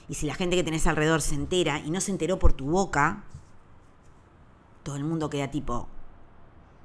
y 0.07 0.15
si 0.15 0.25
la 0.25 0.35
gente 0.35 0.55
que 0.55 0.63
tenés 0.63 0.87
alrededor 0.87 1.21
se 1.21 1.35
entera 1.35 1.79
y 1.79 1.91
no 1.91 2.01
se 2.01 2.11
enteró 2.11 2.39
por 2.39 2.53
tu 2.53 2.65
boca, 2.65 3.23
todo 4.83 4.95
el 4.95 5.03
mundo 5.03 5.29
queda 5.29 5.51
tipo, 5.51 5.87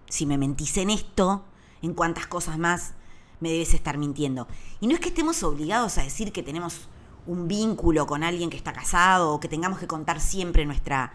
si 0.09 0.27
me 0.27 0.39
mentís 0.39 0.77
en 0.77 0.91
esto, 0.91 1.45
en 1.83 1.95
cuántas 1.95 2.27
cosas 2.27 2.59
más 2.59 2.95
me 3.41 3.51
debes 3.51 3.75
estar 3.75 3.99
mintiendo. 3.99 4.49
Y 4.81 4.87
no 4.87 4.95
es 4.95 5.01
que 5.01 5.09
estemos 5.09 5.43
obligados 5.43 5.99
a 5.99 6.03
decir 6.03 6.33
que 6.33 6.43
tenemos 6.43 6.89
un 7.27 7.49
vínculo 7.49 8.07
con 8.07 8.23
alguien 8.23 8.51
que 8.51 8.57
está 8.57 8.73
casado 8.73 9.33
o 9.33 9.41
que 9.41 9.49
tengamos 9.49 9.79
que 9.79 9.87
contar 9.87 10.21
siempre 10.21 10.67
nuestra 10.67 11.13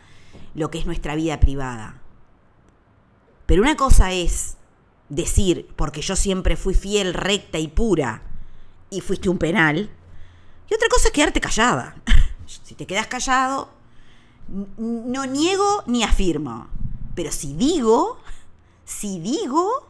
lo 0.56 0.72
que 0.72 0.80
es 0.80 0.86
nuestra 0.86 1.15
vida 1.15 1.39
privada. 1.39 2.02
Pero 3.45 3.62
una 3.62 3.76
cosa 3.76 4.12
es 4.12 4.58
decir, 5.10 5.67
porque 5.76 6.02
yo 6.02 6.15
siempre 6.15 6.56
fui 6.56 6.74
fiel, 6.74 7.13
recta 7.13 7.58
y 7.58 7.67
pura, 7.67 8.22
y 8.89 9.02
fuiste 9.02 9.30
un 9.30 9.38
penal, 9.38 9.89
y 10.69 10.74
otra 10.74 10.88
cosa 10.89 11.08
es 11.08 11.13
quedarte 11.13 11.41
callada. 11.41 11.95
si 12.45 12.76
te 12.76 12.86
quedas 12.86 13.08
callado, 13.08 13.69
no 14.78 15.26
niego 15.26 15.84
ni 15.88 16.04
afirmo. 16.04 16.67
Pero 17.15 17.32
si 17.32 17.54
digo, 17.54 18.19
si 18.86 19.19
digo, 19.19 19.88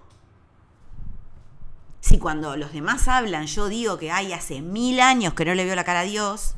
si 2.10 2.18
cuando 2.18 2.58
los 2.58 2.74
demás 2.74 3.08
hablan 3.08 3.46
yo 3.46 3.68
digo 3.68 4.00
que 4.00 4.12
hay 4.12 4.34
hace 4.34 4.62
mil 4.62 5.00
años 5.00 5.36
que 5.36 5.46
no 5.46 5.54
le 5.54 5.64
veo 5.64 5.76
la 5.76 5.84
cara 5.84 6.00
a 6.00 6.04
Dios, 6.04 6.56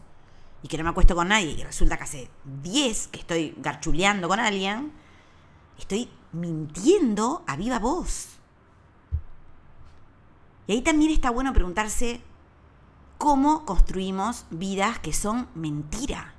y 0.64 0.70
que 0.70 0.78
no 0.78 0.86
me 0.86 0.92
acuesto 0.92 1.14
con 1.14 1.28
nadie 1.28 1.52
y 1.52 1.64
resulta 1.64 1.98
que 1.98 2.04
hace 2.04 2.30
10 2.64 3.08
que 3.08 3.20
estoy 3.20 3.54
garchuleando 3.58 4.30
con 4.30 4.40
alguien, 4.40 4.94
estoy 5.78 6.10
mintiendo 6.32 7.44
a 7.48 7.58
viva 7.58 7.80
voz. 7.80 8.28
Y 10.68 10.74
ahí 10.74 10.82
también 10.82 11.12
está 11.12 11.32
bueno 11.32 11.52
preguntarse 11.52 12.22
cómo 13.18 13.66
construimos 13.66 14.46
vidas 14.52 15.00
que 15.00 15.12
son 15.12 15.50
mentira. 15.54 16.34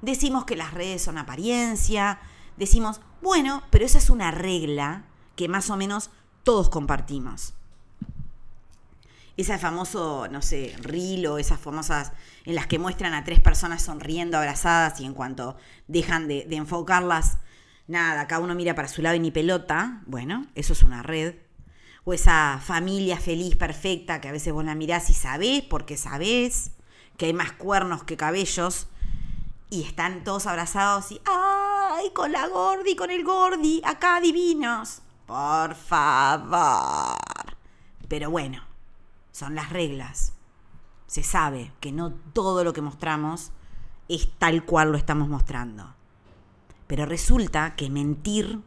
Decimos 0.00 0.44
que 0.44 0.54
las 0.54 0.74
redes 0.74 1.02
son 1.02 1.18
apariencia, 1.18 2.20
decimos, 2.56 3.00
bueno, 3.20 3.64
pero 3.70 3.84
esa 3.84 3.98
es 3.98 4.10
una 4.10 4.30
regla 4.30 5.06
que 5.34 5.48
más 5.48 5.70
o 5.70 5.76
menos 5.76 6.10
todos 6.48 6.70
compartimos 6.70 7.52
ese 9.36 9.58
famoso, 9.58 10.28
no 10.30 10.40
sé, 10.40 10.74
reel 10.80 11.26
o 11.26 11.36
esas 11.36 11.60
famosas 11.60 12.12
en 12.46 12.54
las 12.54 12.66
que 12.66 12.78
muestran 12.78 13.12
a 13.12 13.22
tres 13.22 13.38
personas 13.38 13.82
sonriendo, 13.82 14.38
abrazadas 14.38 14.98
y 14.98 15.04
en 15.04 15.12
cuanto 15.12 15.58
dejan 15.88 16.26
de, 16.26 16.46
enfocarlas, 16.52 17.36
nada, 17.86 18.26
cada 18.28 18.40
uno 18.40 18.54
mira 18.54 18.74
para 18.74 18.88
su 18.88 19.02
lado 19.02 19.14
y 19.14 19.20
ni 19.20 19.30
pelota, 19.30 20.00
bueno, 20.06 20.46
eso 20.54 20.72
es 20.72 20.82
una 20.82 21.02
red. 21.02 21.34
O 22.04 22.14
esa 22.14 22.58
familia 22.64 23.18
feliz, 23.18 23.54
perfecta, 23.54 24.22
que 24.22 24.28
a 24.28 24.32
veces 24.32 24.54
vos 24.54 24.64
la 24.64 24.74
mirás 24.74 25.10
y 25.10 25.12
sabés, 25.12 25.60
porque 25.64 25.98
sabés 25.98 26.70
que 27.18 27.26
hay 27.26 27.34
más 27.34 27.52
cuernos 27.52 28.04
que 28.04 28.16
cabellos, 28.16 28.86
y 29.68 29.82
están 29.82 30.24
todos 30.24 30.46
abrazados 30.46 31.12
y, 31.12 31.20
¡ay! 31.26 32.10
Con 32.14 32.32
la 32.32 32.48
gordi, 32.48 32.96
con 32.96 33.10
el 33.10 33.22
gordi, 33.22 33.82
acá 33.84 34.18
divinos. 34.18 35.02
Por 35.28 35.74
favor. 35.74 37.18
Pero 38.08 38.30
bueno, 38.30 38.62
son 39.30 39.54
las 39.54 39.68
reglas. 39.68 40.32
Se 41.06 41.22
sabe 41.22 41.70
que 41.80 41.92
no 41.92 42.14
todo 42.32 42.64
lo 42.64 42.72
que 42.72 42.80
mostramos 42.80 43.50
es 44.08 44.30
tal 44.38 44.64
cual 44.64 44.90
lo 44.90 44.96
estamos 44.96 45.28
mostrando. 45.28 45.94
Pero 46.86 47.04
resulta 47.04 47.76
que 47.76 47.90
mentir 47.90 48.62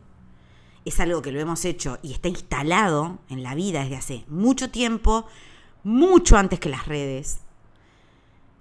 es 0.85 0.99
algo 0.99 1.23
que 1.23 1.31
lo 1.31 1.39
hemos 1.39 1.65
hecho 1.65 1.97
y 2.03 2.13
está 2.13 2.27
instalado 2.27 3.17
en 3.27 3.41
la 3.41 3.55
vida 3.55 3.81
desde 3.81 3.97
hace 3.97 4.25
mucho 4.27 4.69
tiempo, 4.69 5.25
mucho 5.83 6.37
antes 6.37 6.59
que 6.59 6.69
las 6.69 6.85
redes. 6.85 7.39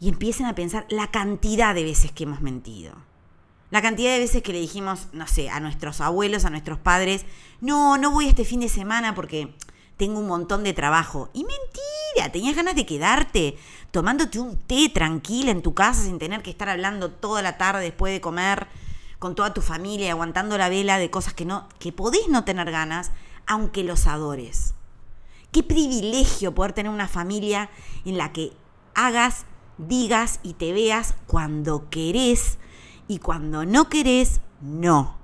Y 0.01 0.09
empiecen 0.09 0.47
a 0.47 0.55
pensar 0.55 0.87
la 0.89 1.11
cantidad 1.11 1.75
de 1.75 1.85
veces 1.85 2.13
que 2.13 2.25
hemos 2.25 2.41
mentido. 2.41 3.10
La 3.71 3.83
cantidad 3.83 4.13
de 4.13 4.19
veces 4.19 4.43
que 4.43 4.53
le 4.53 4.61
dijimos, 4.61 5.07
no 5.13 5.27
sé, 5.27 5.49
a 5.49 5.61
nuestros 5.61 6.01
abuelos, 6.01 6.45
a 6.45 6.51
nuestros 6.51 6.79
padres, 6.79 7.25
no, 7.61 7.99
no 7.99 8.11
voy 8.11 8.27
este 8.27 8.45
fin 8.45 8.61
de 8.61 8.69
semana 8.69 9.15
porque 9.15 9.55
tengo 9.97 10.19
un 10.19 10.27
montón 10.27 10.65
de 10.65 10.73
trabajo. 10.73 11.31
Y 11.33 11.45
mentira, 11.45 12.33
tenías 12.33 12.57
ganas 12.57 12.75
de 12.75 12.87
quedarte 12.87 13.57
tomándote 13.91 14.41
un 14.41 14.57
té 14.57 14.89
tranquila 14.89 15.51
en 15.51 15.63
tu 15.63 15.75
casa 15.75 16.03
sin 16.03 16.19
tener 16.19 16.43
que 16.43 16.51
estar 16.51 16.69
hablando 16.69 17.11
toda 17.11 17.43
la 17.43 17.59
tarde 17.59 17.83
después 17.83 18.13
de 18.13 18.21
comer 18.21 18.67
con 19.21 19.35
toda 19.35 19.55
tu 19.55 19.61
familia, 19.61 20.11
aguantando 20.11 20.57
la 20.59 20.69
vela 20.69 20.99
de 20.99 21.11
cosas 21.11 21.35
que 21.35 21.45
no 21.45 21.69
que 21.79 21.93
podés 21.93 22.29
no 22.29 22.45
tener 22.45 22.71
ganas, 22.71 23.13
aunque 23.47 23.85
los 23.85 24.07
adores. 24.07 24.75
Qué 25.53 25.63
privilegio 25.63 26.55
poder 26.55 26.73
tener 26.73 26.91
una 26.91 27.09
familia 27.09 27.71
en 28.05 28.17
la 28.17 28.33
que 28.33 28.53
hagas, 28.95 29.45
digas 29.79 30.41
y 30.43 30.55
te 30.55 30.73
veas 30.73 31.15
cuando 31.27 31.91
querés 31.91 32.59
y 33.11 33.19
cuando 33.19 33.67
no 33.67 33.89
querés, 33.89 34.41
no. 34.61 35.17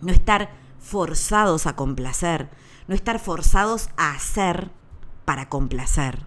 No 0.00 0.12
estar 0.12 0.52
forzados 0.78 1.66
a 1.66 1.74
complacer, 1.74 2.48
no 2.86 2.94
estar 2.94 3.18
forzados 3.18 3.88
a 3.96 4.12
hacer 4.12 4.70
para 5.24 5.48
complacer. 5.48 6.24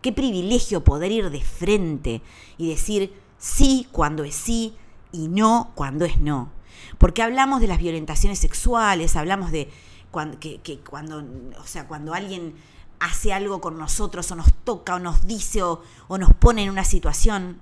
Qué 0.00 0.10
privilegio 0.10 0.84
poder 0.84 1.12
ir 1.12 1.28
de 1.28 1.42
frente 1.42 2.22
y 2.56 2.70
decir 2.70 3.12
sí 3.36 3.86
cuando 3.92 4.24
es 4.24 4.34
sí 4.34 4.74
y 5.12 5.28
no 5.28 5.72
cuando 5.74 6.06
es 6.06 6.18
no. 6.18 6.50
Porque 6.96 7.22
hablamos 7.22 7.60
de 7.60 7.66
las 7.66 7.80
violentaciones 7.80 8.38
sexuales, 8.38 9.16
hablamos 9.16 9.52
de 9.52 9.70
cuando, 10.10 10.40
que, 10.40 10.80
cuando, 10.88 11.22
o 11.60 11.66
sea, 11.66 11.86
cuando 11.86 12.14
alguien 12.14 12.54
hace 13.00 13.34
algo 13.34 13.60
con 13.60 13.76
nosotros 13.76 14.30
o 14.30 14.34
nos 14.34 14.50
toca 14.64 14.94
o 14.94 14.98
nos 14.98 15.26
dice 15.26 15.62
o, 15.62 15.82
o 16.08 16.16
nos 16.16 16.32
pone 16.32 16.62
en 16.62 16.70
una 16.70 16.84
situación, 16.84 17.60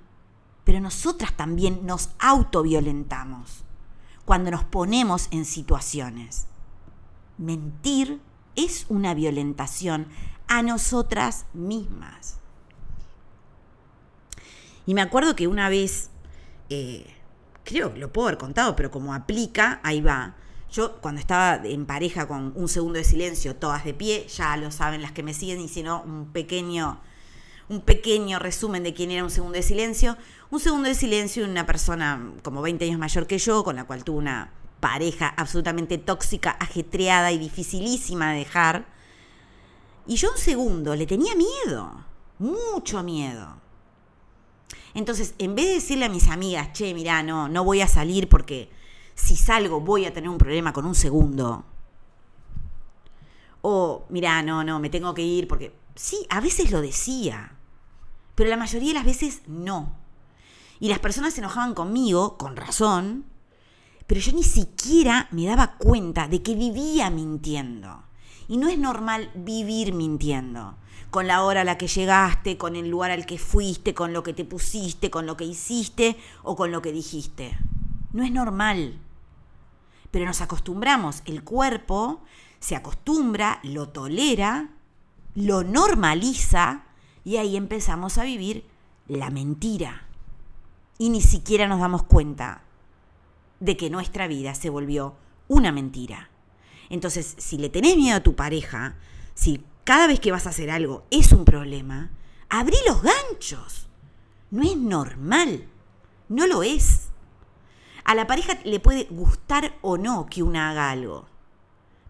pero 0.63 0.79
nosotras 0.79 1.35
también 1.35 1.85
nos 1.85 2.09
autoviolentamos 2.19 3.63
cuando 4.25 4.51
nos 4.51 4.63
ponemos 4.63 5.27
en 5.31 5.45
situaciones. 5.45 6.45
Mentir 7.37 8.21
es 8.55 8.85
una 8.89 9.13
violentación 9.13 10.07
a 10.47 10.61
nosotras 10.61 11.45
mismas. 11.53 12.37
Y 14.85 14.93
me 14.93 15.01
acuerdo 15.01 15.35
que 15.35 15.47
una 15.47 15.69
vez, 15.69 16.09
eh, 16.69 17.05
creo 17.63 17.93
que 17.93 17.99
lo 17.99 18.11
puedo 18.11 18.27
haber 18.27 18.37
contado, 18.37 18.75
pero 18.75 18.91
como 18.91 19.13
aplica, 19.13 19.79
ahí 19.83 20.01
va. 20.01 20.35
Yo 20.71 20.99
cuando 21.01 21.21
estaba 21.21 21.55
en 21.67 21.85
pareja 21.85 22.27
con 22.27 22.51
un 22.55 22.67
segundo 22.67 22.97
de 22.97 23.03
silencio, 23.03 23.55
todas 23.55 23.85
de 23.85 23.93
pie, 23.93 24.27
ya 24.27 24.57
lo 24.57 24.71
saben 24.71 25.01
las 25.01 25.11
que 25.11 25.23
me 25.23 25.33
siguen, 25.33 25.61
y 25.61 25.69
si 25.69 25.83
no, 25.83 26.01
un 26.01 26.31
pequeño, 26.31 26.99
un 27.69 27.81
pequeño 27.81 28.39
resumen 28.39 28.83
de 28.83 28.93
quién 28.93 29.11
era 29.11 29.23
un 29.23 29.29
segundo 29.29 29.55
de 29.55 29.63
silencio. 29.63 30.17
Un 30.51 30.59
segundo 30.59 30.89
de 30.89 30.95
silencio, 30.95 31.45
una 31.45 31.65
persona 31.65 32.31
como 32.43 32.61
20 32.61 32.85
años 32.85 32.99
mayor 32.99 33.27
que 33.27 33.37
yo, 33.37 33.63
con 33.63 33.75
la 33.75 33.85
cual 33.85 34.03
tuve 34.03 34.19
una 34.19 34.51
pareja 34.79 35.33
absolutamente 35.37 35.97
tóxica, 35.97 36.51
ajetreada 36.59 37.31
y 37.31 37.37
dificilísima 37.37 38.31
de 38.31 38.39
dejar. 38.39 38.85
Y 40.05 40.15
yo 40.17 40.31
un 40.31 40.37
segundo 40.37 40.95
le 40.95 41.07
tenía 41.07 41.33
miedo, 41.35 42.03
mucho 42.39 43.01
miedo. 43.03 43.55
Entonces, 44.93 45.33
en 45.39 45.55
vez 45.55 45.67
de 45.67 45.73
decirle 45.75 46.05
a 46.05 46.09
mis 46.09 46.27
amigas, 46.27 46.73
che, 46.73 46.93
mira, 46.93 47.23
no, 47.23 47.47
no 47.47 47.63
voy 47.63 47.81
a 47.81 47.87
salir 47.87 48.29
porque 48.29 48.69
si 49.15 49.35
salgo 49.35 49.79
voy 49.79 50.05
a 50.05 50.13
tener 50.13 50.29
un 50.29 50.37
problema 50.37 50.73
con 50.73 50.85
un 50.85 50.95
segundo. 50.95 51.65
O, 53.61 54.05
mira, 54.09 54.41
no, 54.41 54.63
no, 54.63 54.79
me 54.79 54.89
tengo 54.89 55.13
que 55.13 55.21
ir 55.21 55.47
porque... 55.47 55.73
Sí, 55.95 56.25
a 56.29 56.39
veces 56.39 56.71
lo 56.71 56.81
decía, 56.81 57.55
pero 58.35 58.49
la 58.49 58.57
mayoría 58.57 58.89
de 58.89 58.93
las 58.95 59.05
veces 59.05 59.41
no. 59.47 59.95
Y 60.79 60.89
las 60.89 60.99
personas 60.99 61.33
se 61.33 61.41
enojaban 61.41 61.75
conmigo, 61.75 62.37
con 62.37 62.55
razón, 62.55 63.25
pero 64.07 64.19
yo 64.19 64.33
ni 64.33 64.43
siquiera 64.43 65.27
me 65.31 65.45
daba 65.45 65.77
cuenta 65.77 66.27
de 66.27 66.41
que 66.41 66.55
vivía 66.55 67.09
mintiendo. 67.09 68.03
Y 68.47 68.57
no 68.57 68.67
es 68.67 68.77
normal 68.77 69.31
vivir 69.35 69.93
mintiendo. 69.93 70.75
Con 71.11 71.27
la 71.27 71.43
hora 71.43 71.61
a 71.61 71.63
la 71.63 71.77
que 71.77 71.87
llegaste, 71.87 72.57
con 72.57 72.75
el 72.75 72.89
lugar 72.89 73.11
al 73.11 73.25
que 73.25 73.37
fuiste, 73.37 73.93
con 73.93 74.13
lo 74.13 74.23
que 74.23 74.33
te 74.33 74.45
pusiste, 74.45 75.11
con 75.11 75.25
lo 75.25 75.37
que 75.37 75.45
hiciste 75.45 76.17
o 76.41 76.55
con 76.55 76.71
lo 76.71 76.81
que 76.81 76.91
dijiste. 76.91 77.57
No 78.11 78.23
es 78.23 78.31
normal. 78.31 78.99
Pero 80.11 80.25
nos 80.25 80.41
acostumbramos. 80.41 81.21
El 81.25 81.43
cuerpo 81.43 82.21
se 82.59 82.75
acostumbra, 82.75 83.59
lo 83.63 83.89
tolera, 83.89 84.69
lo 85.35 85.63
normaliza 85.63 86.83
y 87.23 87.37
ahí 87.37 87.55
empezamos 87.55 88.17
a 88.17 88.23
vivir 88.23 88.65
la 89.07 89.29
mentira. 89.29 90.07
Y 90.97 91.09
ni 91.09 91.21
siquiera 91.21 91.67
nos 91.67 91.79
damos 91.79 92.03
cuenta 92.03 92.63
de 93.59 93.77
que 93.77 93.89
nuestra 93.89 94.27
vida 94.27 94.55
se 94.55 94.69
volvió 94.69 95.15
una 95.47 95.71
mentira. 95.71 96.29
Entonces, 96.89 97.35
si 97.37 97.57
le 97.57 97.69
tenés 97.69 97.95
miedo 97.95 98.17
a 98.17 98.23
tu 98.23 98.35
pareja, 98.35 98.95
si 99.33 99.63
cada 99.83 100.07
vez 100.07 100.19
que 100.19 100.31
vas 100.31 100.45
a 100.45 100.51
hacer 100.51 100.69
algo 100.69 101.05
es 101.11 101.31
un 101.31 101.45
problema, 101.45 102.11
abrí 102.49 102.77
los 102.87 103.01
ganchos. 103.01 103.87
No 104.51 104.63
es 104.63 104.77
normal. 104.77 105.67
No 106.29 106.45
lo 106.47 106.63
es. 106.63 107.09
A 108.03 108.15
la 108.15 108.27
pareja 108.27 108.59
le 108.63 108.79
puede 108.79 109.05
gustar 109.09 109.77
o 109.81 109.97
no 109.97 110.27
que 110.27 110.43
uno 110.43 110.59
haga 110.59 110.91
algo. 110.91 111.25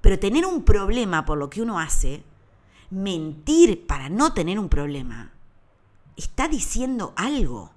Pero 0.01 0.19
tener 0.19 0.45
un 0.45 0.63
problema 0.63 1.25
por 1.25 1.37
lo 1.37 1.49
que 1.49 1.61
uno 1.61 1.79
hace, 1.79 2.23
mentir 2.93 3.85
para 3.87 4.09
no 4.09 4.33
tener 4.33 4.59
un 4.59 4.69
problema, 4.69 5.31
está 6.15 6.47
diciendo 6.47 7.13
algo. 7.15 7.71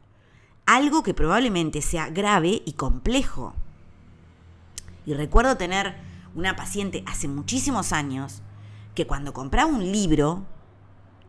Algo 0.67 1.03
que 1.03 1.15
probablemente 1.15 1.81
sea 1.81 2.11
grave 2.11 2.63
y 2.65 2.73
complejo. 2.73 3.55
Y 5.07 5.15
recuerdo 5.15 5.57
tener 5.57 5.97
una 6.35 6.57
paciente 6.57 7.05
hace 7.07 7.29
muchísimos 7.29 7.93
años 7.93 8.43
que 8.95 9.07
cuando 9.07 9.33
compraba 9.33 9.71
un 9.71 9.93
libro, 9.93 10.45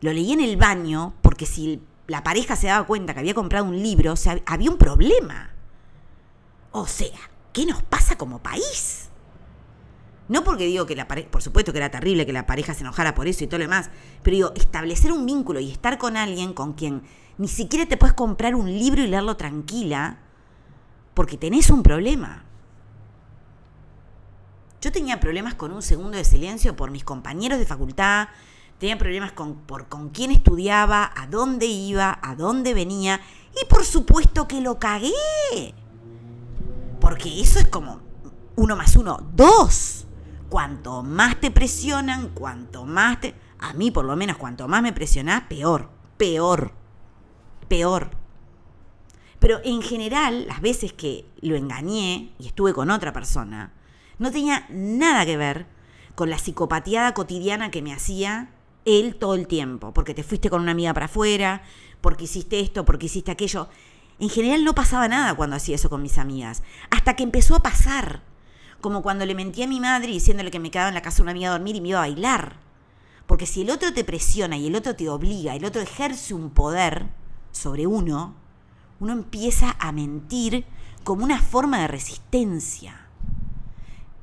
lo 0.00 0.12
leía 0.12 0.34
en 0.34 0.40
el 0.40 0.56
baño 0.56 1.14
porque 1.22 1.46
si 1.46 1.80
la 2.08 2.24
pareja 2.24 2.56
se 2.56 2.66
daba 2.66 2.86
cuenta 2.86 3.14
que 3.14 3.20
había 3.20 3.34
comprado 3.34 3.66
un 3.66 3.80
libro, 3.80 4.14
había 4.46 4.70
un 4.70 4.78
problema. 4.78 5.50
O 6.72 6.86
sea, 6.86 7.18
¿qué 7.52 7.64
nos 7.64 7.82
pasa 7.82 8.18
como 8.18 8.40
país? 8.40 9.07
No 10.28 10.44
porque 10.44 10.66
digo 10.66 10.84
que 10.84 10.94
la 10.94 11.08
pareja, 11.08 11.30
por 11.30 11.42
supuesto 11.42 11.72
que 11.72 11.78
era 11.78 11.90
terrible 11.90 12.26
que 12.26 12.32
la 12.32 12.46
pareja 12.46 12.74
se 12.74 12.82
enojara 12.82 13.14
por 13.14 13.26
eso 13.26 13.44
y 13.44 13.46
todo 13.46 13.58
lo 13.58 13.64
demás, 13.64 13.90
pero 14.22 14.34
digo, 14.34 14.52
establecer 14.54 15.10
un 15.10 15.24
vínculo 15.24 15.58
y 15.58 15.70
estar 15.70 15.96
con 15.96 16.16
alguien 16.16 16.52
con 16.52 16.74
quien 16.74 17.02
ni 17.38 17.48
siquiera 17.48 17.86
te 17.86 17.96
puedes 17.96 18.14
comprar 18.14 18.54
un 18.54 18.66
libro 18.66 19.02
y 19.02 19.06
leerlo 19.06 19.36
tranquila, 19.36 20.18
porque 21.14 21.38
tenés 21.38 21.70
un 21.70 21.82
problema. 21.82 22.44
Yo 24.80 24.92
tenía 24.92 25.18
problemas 25.18 25.54
con 25.54 25.72
un 25.72 25.82
segundo 25.82 26.18
de 26.18 26.24
silencio 26.24 26.76
por 26.76 26.90
mis 26.90 27.04
compañeros 27.04 27.58
de 27.58 27.66
facultad, 27.66 28.28
tenía 28.78 28.98
problemas 28.98 29.32
con, 29.32 29.56
por 29.56 29.88
con 29.88 30.10
quién 30.10 30.30
estudiaba, 30.30 31.10
a 31.16 31.26
dónde 31.26 31.66
iba, 31.66 32.18
a 32.22 32.34
dónde 32.34 32.74
venía, 32.74 33.20
y 33.60 33.64
por 33.66 33.84
supuesto 33.84 34.46
que 34.46 34.60
lo 34.60 34.78
cagué. 34.78 35.12
Porque 37.00 37.40
eso 37.40 37.60
es 37.60 37.68
como 37.68 38.00
uno 38.56 38.76
más 38.76 38.96
uno, 38.96 39.20
dos. 39.34 40.07
Cuanto 40.48 41.02
más 41.02 41.40
te 41.40 41.50
presionan, 41.50 42.30
cuanto 42.30 42.84
más 42.84 43.20
te... 43.20 43.34
A 43.58 43.72
mí 43.72 43.90
por 43.90 44.04
lo 44.04 44.16
menos, 44.16 44.36
cuanto 44.36 44.68
más 44.68 44.82
me 44.82 44.92
presionás, 44.92 45.42
peor, 45.42 45.90
peor, 46.16 46.72
peor. 47.68 48.10
Pero 49.38 49.60
en 49.64 49.82
general, 49.82 50.46
las 50.46 50.60
veces 50.60 50.92
que 50.92 51.26
lo 51.40 51.56
engañé 51.56 52.32
y 52.38 52.46
estuve 52.46 52.72
con 52.72 52.90
otra 52.90 53.12
persona, 53.12 53.72
no 54.18 54.30
tenía 54.30 54.66
nada 54.70 55.24
que 55.26 55.36
ver 55.36 55.66
con 56.14 56.30
la 56.30 56.38
psicopateada 56.38 57.14
cotidiana 57.14 57.70
que 57.70 57.82
me 57.82 57.92
hacía 57.92 58.50
él 58.84 59.16
todo 59.16 59.34
el 59.34 59.46
tiempo, 59.46 59.92
porque 59.92 60.14
te 60.14 60.24
fuiste 60.24 60.50
con 60.50 60.62
una 60.62 60.72
amiga 60.72 60.94
para 60.94 61.06
afuera, 61.06 61.62
porque 62.00 62.24
hiciste 62.24 62.60
esto, 62.60 62.84
porque 62.84 63.06
hiciste 63.06 63.30
aquello. 63.30 63.68
En 64.18 64.28
general 64.28 64.64
no 64.64 64.74
pasaba 64.74 65.06
nada 65.06 65.34
cuando 65.34 65.56
hacía 65.56 65.76
eso 65.76 65.90
con 65.90 66.02
mis 66.02 66.18
amigas, 66.18 66.62
hasta 66.90 67.14
que 67.14 67.22
empezó 67.22 67.54
a 67.54 67.62
pasar, 67.62 68.22
como 68.80 69.02
cuando 69.02 69.26
le 69.26 69.34
mentí 69.34 69.62
a 69.62 69.68
mi 69.68 69.80
madre 69.80 70.08
diciéndole 70.08 70.50
que 70.50 70.60
me 70.60 70.70
quedaba 70.70 70.88
en 70.88 70.94
la 70.94 71.02
casa 71.02 71.22
una 71.22 71.32
amiga 71.32 71.48
a 71.48 71.52
dormir 71.52 71.76
y 71.76 71.80
me 71.80 71.88
iba 71.88 71.98
a 71.98 72.02
bailar. 72.02 72.56
Porque 73.26 73.46
si 73.46 73.62
el 73.62 73.70
otro 73.70 73.92
te 73.92 74.04
presiona 74.04 74.56
y 74.56 74.66
el 74.66 74.76
otro 74.76 74.96
te 74.96 75.08
obliga, 75.08 75.54
el 75.54 75.64
otro 75.64 75.82
ejerce 75.82 76.34
un 76.34 76.50
poder 76.50 77.08
sobre 77.52 77.86
uno, 77.86 78.34
uno 79.00 79.12
empieza 79.12 79.76
a 79.78 79.92
mentir 79.92 80.64
como 81.04 81.24
una 81.24 81.40
forma 81.40 81.80
de 81.80 81.88
resistencia 81.88 83.08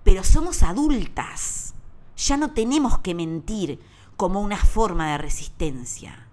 pero 0.05 0.23
somos 0.23 0.63
adultas. 0.63 1.73
Ya 2.15 2.37
no 2.37 2.51
tenemos 2.51 2.99
que 2.99 3.13
mentir 3.13 3.81
como 4.15 4.39
una 4.39 4.57
forma 4.57 5.11
de 5.11 5.17
resistencia. 5.17 6.27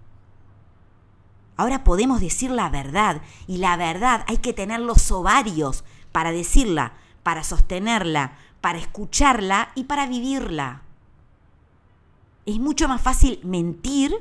Ahora 1.57 1.83
podemos 1.83 2.21
decir 2.21 2.51
la 2.51 2.69
verdad 2.69 3.21
y 3.47 3.57
la 3.57 3.75
verdad 3.75 4.23
hay 4.27 4.37
que 4.37 4.53
tener 4.53 4.79
los 4.79 5.11
ovarios 5.11 5.83
para 6.11 6.31
decirla, 6.31 6.93
para 7.23 7.43
sostenerla, 7.43 8.37
para 8.61 8.77
escucharla 8.77 9.71
y 9.75 9.85
para 9.85 10.05
vivirla. 10.05 10.81
Es 12.45 12.59
mucho 12.59 12.87
más 12.87 13.01
fácil 13.01 13.39
mentir 13.43 14.13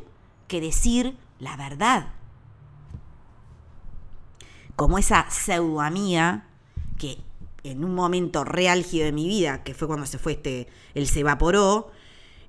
que 0.48 0.60
decir 0.60 1.16
la 1.38 1.56
verdad. 1.56 2.08
Como 4.76 4.98
esa 4.98 5.28
pseudo 5.30 5.80
amiga 5.80 6.46
que 6.98 7.18
en 7.64 7.84
un 7.84 7.94
momento 7.94 8.44
realgio 8.44 9.04
de 9.04 9.12
mi 9.12 9.26
vida, 9.26 9.62
que 9.62 9.74
fue 9.74 9.86
cuando 9.86 10.06
se 10.06 10.18
fue 10.18 10.32
este, 10.32 10.68
él 10.94 11.06
se 11.06 11.20
evaporó, 11.20 11.90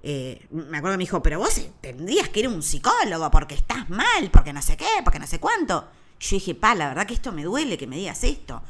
eh, 0.01 0.45
me 0.51 0.77
acuerdo 0.77 0.95
que 0.95 0.97
me 0.97 1.03
dijo, 1.03 1.23
pero 1.23 1.39
vos 1.39 1.61
tendrías 1.81 2.29
que 2.29 2.41
ir 2.41 2.45
a 2.47 2.49
un 2.49 2.61
psicólogo 2.61 3.29
porque 3.31 3.55
estás 3.55 3.89
mal, 3.89 4.29
porque 4.31 4.51
no 4.51 4.61
sé 4.61 4.75
qué, 4.75 4.85
porque 5.03 5.19
no 5.19 5.27
sé 5.27 5.39
cuánto. 5.39 5.87
yo 6.19 6.29
dije, 6.31 6.55
pa, 6.55 6.75
la 6.75 6.89
verdad 6.89 7.07
que 7.07 7.13
esto 7.13 7.31
me 7.31 7.43
duele 7.43 7.77
que 7.77 7.87
me 7.87 7.95
digas 7.95 8.23
esto. 8.23 8.61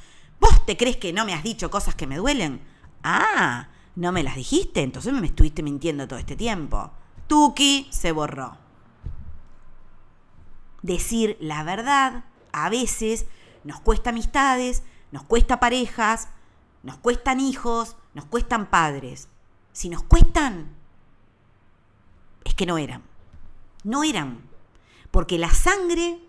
¿Vos 0.43 0.65
te 0.65 0.75
crees 0.75 0.97
que 0.97 1.13
no 1.13 1.23
me 1.23 1.33
has 1.33 1.41
dicho 1.41 1.71
cosas 1.71 1.95
que 1.95 2.05
me 2.05 2.17
duelen? 2.17 2.59
Ah, 3.01 3.69
¿no 3.95 4.11
me 4.11 4.23
las 4.23 4.35
dijiste? 4.35 4.81
Entonces 4.81 5.13
me 5.13 5.25
estuviste 5.25 5.63
mintiendo 5.63 6.05
todo 6.05 6.19
este 6.19 6.35
tiempo. 6.35 6.91
Tuki 7.27 7.87
se 7.91 8.11
borró. 8.11 8.57
Decir 10.81 11.37
la 11.39 11.63
verdad 11.63 12.25
a 12.51 12.69
veces 12.69 13.25
nos 13.63 13.79
cuesta 13.79 14.09
amistades, 14.09 14.83
nos 15.13 15.23
cuesta 15.23 15.61
parejas, 15.61 16.27
nos 16.81 16.97
cuestan 16.97 17.39
hijos, 17.39 17.95
nos 18.13 18.25
cuestan 18.25 18.69
padres. 18.69 19.29
Si 19.71 19.87
nos 19.87 20.03
cuestan, 20.03 20.75
es 22.43 22.53
que 22.53 22.65
no 22.65 22.77
eran. 22.77 23.01
No 23.85 24.03
eran. 24.03 24.41
Porque 25.09 25.37
la 25.37 25.51
sangre, 25.51 26.19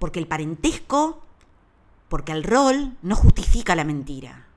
porque 0.00 0.18
el 0.18 0.26
parentesco, 0.26 1.22
porque 2.10 2.32
el 2.32 2.42
rol 2.42 2.98
no 3.02 3.14
justifica 3.14 3.76
la 3.76 3.84
mentira. 3.84 4.48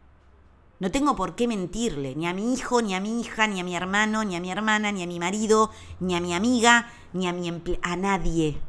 No 0.80 0.90
tengo 0.90 1.16
por 1.16 1.36
qué 1.36 1.48
mentirle, 1.48 2.16
ni 2.16 2.28
a 2.28 2.34
mi 2.34 2.52
hijo, 2.52 2.82
ni 2.82 2.96
a 2.96 3.00
mi 3.00 3.22
hija, 3.22 3.46
ni 3.46 3.62
a 3.62 3.64
mi 3.64 3.76
hermano, 3.76 4.24
ni 4.24 4.36
a 4.36 4.42
mi 4.42 4.52
hermana, 4.52 4.92
ni 4.92 5.04
a 5.04 5.08
mi 5.08 5.20
marido, 5.20 5.70
ni 6.00 6.16
a 6.16 6.20
mi 6.20 6.34
amiga, 6.34 6.90
ni 7.14 7.28
a 7.28 7.32
mi 7.32 7.50
a 7.84 7.96
nadie. 7.96 8.60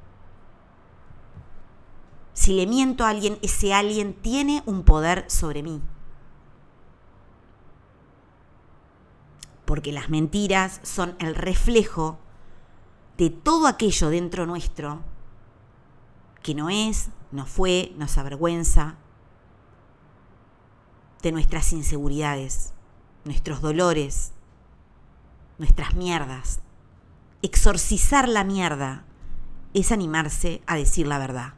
Si 2.34 2.52
le 2.52 2.66
miento 2.66 3.04
a 3.04 3.08
alguien, 3.08 3.38
ese 3.40 3.72
alguien 3.72 4.12
tiene 4.12 4.62
un 4.66 4.84
poder 4.84 5.24
sobre 5.28 5.62
mí. 5.62 5.80
Porque 9.64 9.92
las 9.92 10.10
mentiras 10.10 10.80
son 10.82 11.16
el 11.20 11.34
reflejo 11.34 12.18
de 13.16 13.30
todo 13.30 13.66
aquello 13.66 14.10
dentro 14.10 14.44
nuestro 14.44 15.00
que 16.42 16.54
no 16.54 16.68
es, 16.68 17.08
no 17.34 17.46
fue, 17.46 17.92
nos 17.96 18.16
avergüenza, 18.16 18.94
de 21.20 21.32
nuestras 21.32 21.72
inseguridades, 21.72 22.72
nuestros 23.24 23.60
dolores, 23.60 24.32
nuestras 25.58 25.96
mierdas. 25.96 26.60
Exorcizar 27.42 28.28
la 28.28 28.44
mierda 28.44 29.04
es 29.72 29.90
animarse 29.90 30.62
a 30.66 30.76
decir 30.76 31.08
la 31.08 31.18
verdad. 31.18 31.54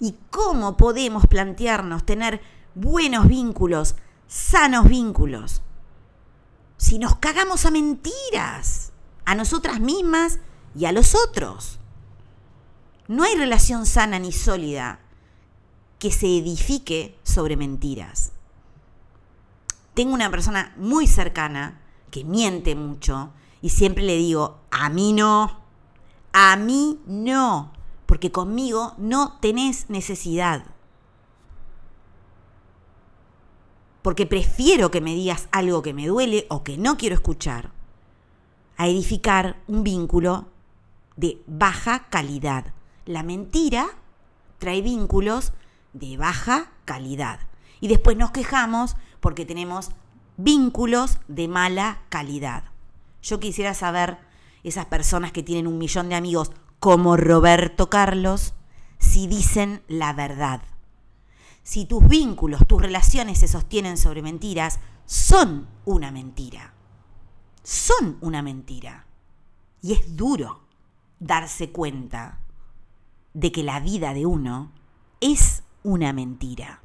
¿Y 0.00 0.16
cómo 0.28 0.76
podemos 0.76 1.26
plantearnos 1.26 2.04
tener 2.04 2.42
buenos 2.74 3.26
vínculos, 3.26 3.96
sanos 4.28 4.86
vínculos, 4.86 5.62
si 6.76 6.98
nos 6.98 7.16
cagamos 7.16 7.64
a 7.64 7.70
mentiras, 7.70 8.92
a 9.24 9.34
nosotras 9.34 9.80
mismas 9.80 10.40
y 10.74 10.84
a 10.84 10.92
los 10.92 11.14
otros? 11.14 11.79
No 13.10 13.24
hay 13.24 13.34
relación 13.34 13.86
sana 13.86 14.20
ni 14.20 14.30
sólida 14.30 15.00
que 15.98 16.12
se 16.12 16.28
edifique 16.28 17.18
sobre 17.24 17.56
mentiras. 17.56 18.30
Tengo 19.94 20.14
una 20.14 20.30
persona 20.30 20.72
muy 20.76 21.08
cercana 21.08 21.80
que 22.12 22.22
miente 22.22 22.76
mucho 22.76 23.32
y 23.62 23.70
siempre 23.70 24.04
le 24.04 24.16
digo, 24.16 24.60
a 24.70 24.90
mí 24.90 25.12
no, 25.12 25.58
a 26.32 26.54
mí 26.54 27.00
no, 27.04 27.72
porque 28.06 28.30
conmigo 28.30 28.94
no 28.96 29.38
tenés 29.40 29.90
necesidad. 29.90 30.62
Porque 34.02 34.24
prefiero 34.24 34.92
que 34.92 35.00
me 35.00 35.16
digas 35.16 35.48
algo 35.50 35.82
que 35.82 35.94
me 35.94 36.06
duele 36.06 36.46
o 36.48 36.62
que 36.62 36.78
no 36.78 36.96
quiero 36.96 37.16
escuchar, 37.16 37.72
a 38.76 38.86
edificar 38.86 39.60
un 39.66 39.82
vínculo 39.82 40.46
de 41.16 41.42
baja 41.48 42.06
calidad. 42.08 42.72
La 43.10 43.24
mentira 43.24 43.88
trae 44.58 44.82
vínculos 44.82 45.52
de 45.92 46.16
baja 46.16 46.70
calidad. 46.84 47.40
Y 47.80 47.88
después 47.88 48.16
nos 48.16 48.30
quejamos 48.30 48.94
porque 49.18 49.44
tenemos 49.44 49.90
vínculos 50.36 51.18
de 51.26 51.48
mala 51.48 52.02
calidad. 52.08 52.62
Yo 53.20 53.40
quisiera 53.40 53.74
saber, 53.74 54.18
esas 54.62 54.86
personas 54.86 55.32
que 55.32 55.42
tienen 55.42 55.66
un 55.66 55.76
millón 55.76 56.08
de 56.08 56.14
amigos 56.14 56.52
como 56.78 57.16
Roberto 57.16 57.90
Carlos, 57.90 58.54
si 59.00 59.26
dicen 59.26 59.82
la 59.88 60.12
verdad. 60.12 60.62
Si 61.64 61.86
tus 61.86 62.06
vínculos, 62.06 62.64
tus 62.68 62.80
relaciones 62.80 63.40
se 63.40 63.48
sostienen 63.48 63.96
sobre 63.96 64.22
mentiras, 64.22 64.78
son 65.04 65.66
una 65.84 66.12
mentira. 66.12 66.74
Son 67.64 68.18
una 68.20 68.40
mentira. 68.40 69.04
Y 69.82 69.94
es 69.94 70.16
duro 70.16 70.60
darse 71.18 71.72
cuenta 71.72 72.38
de 73.34 73.52
que 73.52 73.62
la 73.62 73.80
vida 73.80 74.14
de 74.14 74.26
uno 74.26 74.72
es 75.20 75.62
una 75.82 76.12
mentira. 76.12 76.82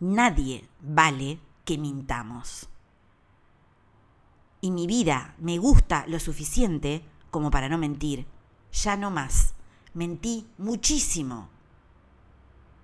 Nadie 0.00 0.68
vale 0.80 1.40
que 1.64 1.78
mintamos. 1.78 2.68
Y 4.62 4.70
mi 4.70 4.86
vida 4.86 5.34
me 5.38 5.58
gusta 5.58 6.04
lo 6.06 6.18
suficiente 6.20 7.04
como 7.30 7.50
para 7.50 7.68
no 7.68 7.78
mentir. 7.78 8.26
Ya 8.72 8.96
no 8.96 9.10
más. 9.10 9.54
Mentí 9.94 10.48
muchísimo. 10.58 11.48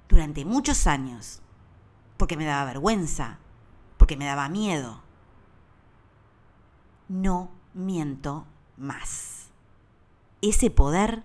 Durante 0.09 0.45
muchos 0.45 0.87
años. 0.87 1.43
Porque 2.17 2.37
me 2.37 2.45
daba 2.45 2.65
vergüenza. 2.65 3.39
Porque 3.99 4.17
me 4.17 4.25
daba 4.25 4.49
miedo. 4.49 5.03
No 7.09 7.51
miento 7.75 8.47
más. 8.77 9.36
Ese 10.43 10.71
poder 10.71 11.25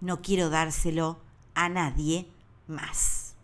no 0.00 0.22
quiero 0.22 0.50
dárselo 0.50 1.18
a 1.54 1.68
nadie 1.68 2.26
más. 2.66 3.34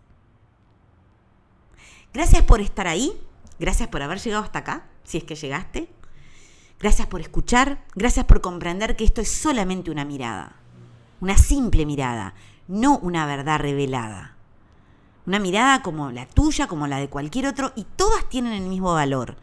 Gracias 2.12 2.42
por 2.44 2.60
estar 2.60 2.86
ahí, 2.86 3.12
gracias 3.58 3.88
por 3.88 4.02
haber 4.02 4.18
llegado 4.20 4.42
hasta 4.42 4.60
acá, 4.60 4.86
si 5.04 5.18
es 5.18 5.24
que 5.24 5.34
llegaste. 5.34 5.88
Gracias 6.78 7.06
por 7.08 7.20
escuchar, 7.20 7.84
gracias 7.94 8.26
por 8.26 8.40
comprender 8.40 8.96
que 8.96 9.04
esto 9.04 9.20
es 9.20 9.30
solamente 9.30 9.90
una 9.90 10.04
mirada, 10.04 10.56
una 11.20 11.36
simple 11.36 11.86
mirada, 11.86 12.34
no 12.68 12.98
una 12.98 13.26
verdad 13.26 13.58
revelada. 13.60 14.36
Una 15.26 15.38
mirada 15.40 15.82
como 15.82 16.12
la 16.12 16.26
tuya, 16.26 16.68
como 16.68 16.86
la 16.86 16.98
de 16.98 17.08
cualquier 17.08 17.46
otro, 17.46 17.72
y 17.74 17.84
todas 17.84 18.28
tienen 18.28 18.52
el 18.52 18.68
mismo 18.68 18.94
valor. 18.94 19.36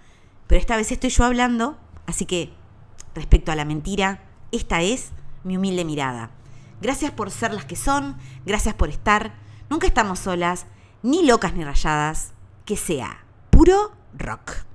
Pero 0.47 0.61
esta 0.61 0.77
vez 0.77 0.91
estoy 0.91 1.09
yo 1.09 1.25
hablando, 1.25 1.77
así 2.05 2.25
que 2.25 2.53
respecto 3.13 3.51
a 3.51 3.55
la 3.55 3.65
mentira, 3.65 4.23
esta 4.51 4.81
es 4.81 5.11
mi 5.43 5.58
humilde 5.58 5.86
mirada. 5.86 6.32
Gracias 6.82 7.12
por 7.12 7.32
ser 7.32 7.53
las 7.53 7.65
que 7.65 7.75
son, 7.75 8.17
gracias 8.45 8.75
por 8.75 8.89
estar. 8.89 9.34
Nunca 9.69 9.88
estamos 9.88 10.19
solas, 10.19 10.65
ni 11.01 11.25
locas 11.25 11.53
ni 11.53 11.63
rayadas 11.63 12.34
que 12.65 12.77
sea 12.77 13.23
puro 13.49 13.91
rock. 14.17 14.65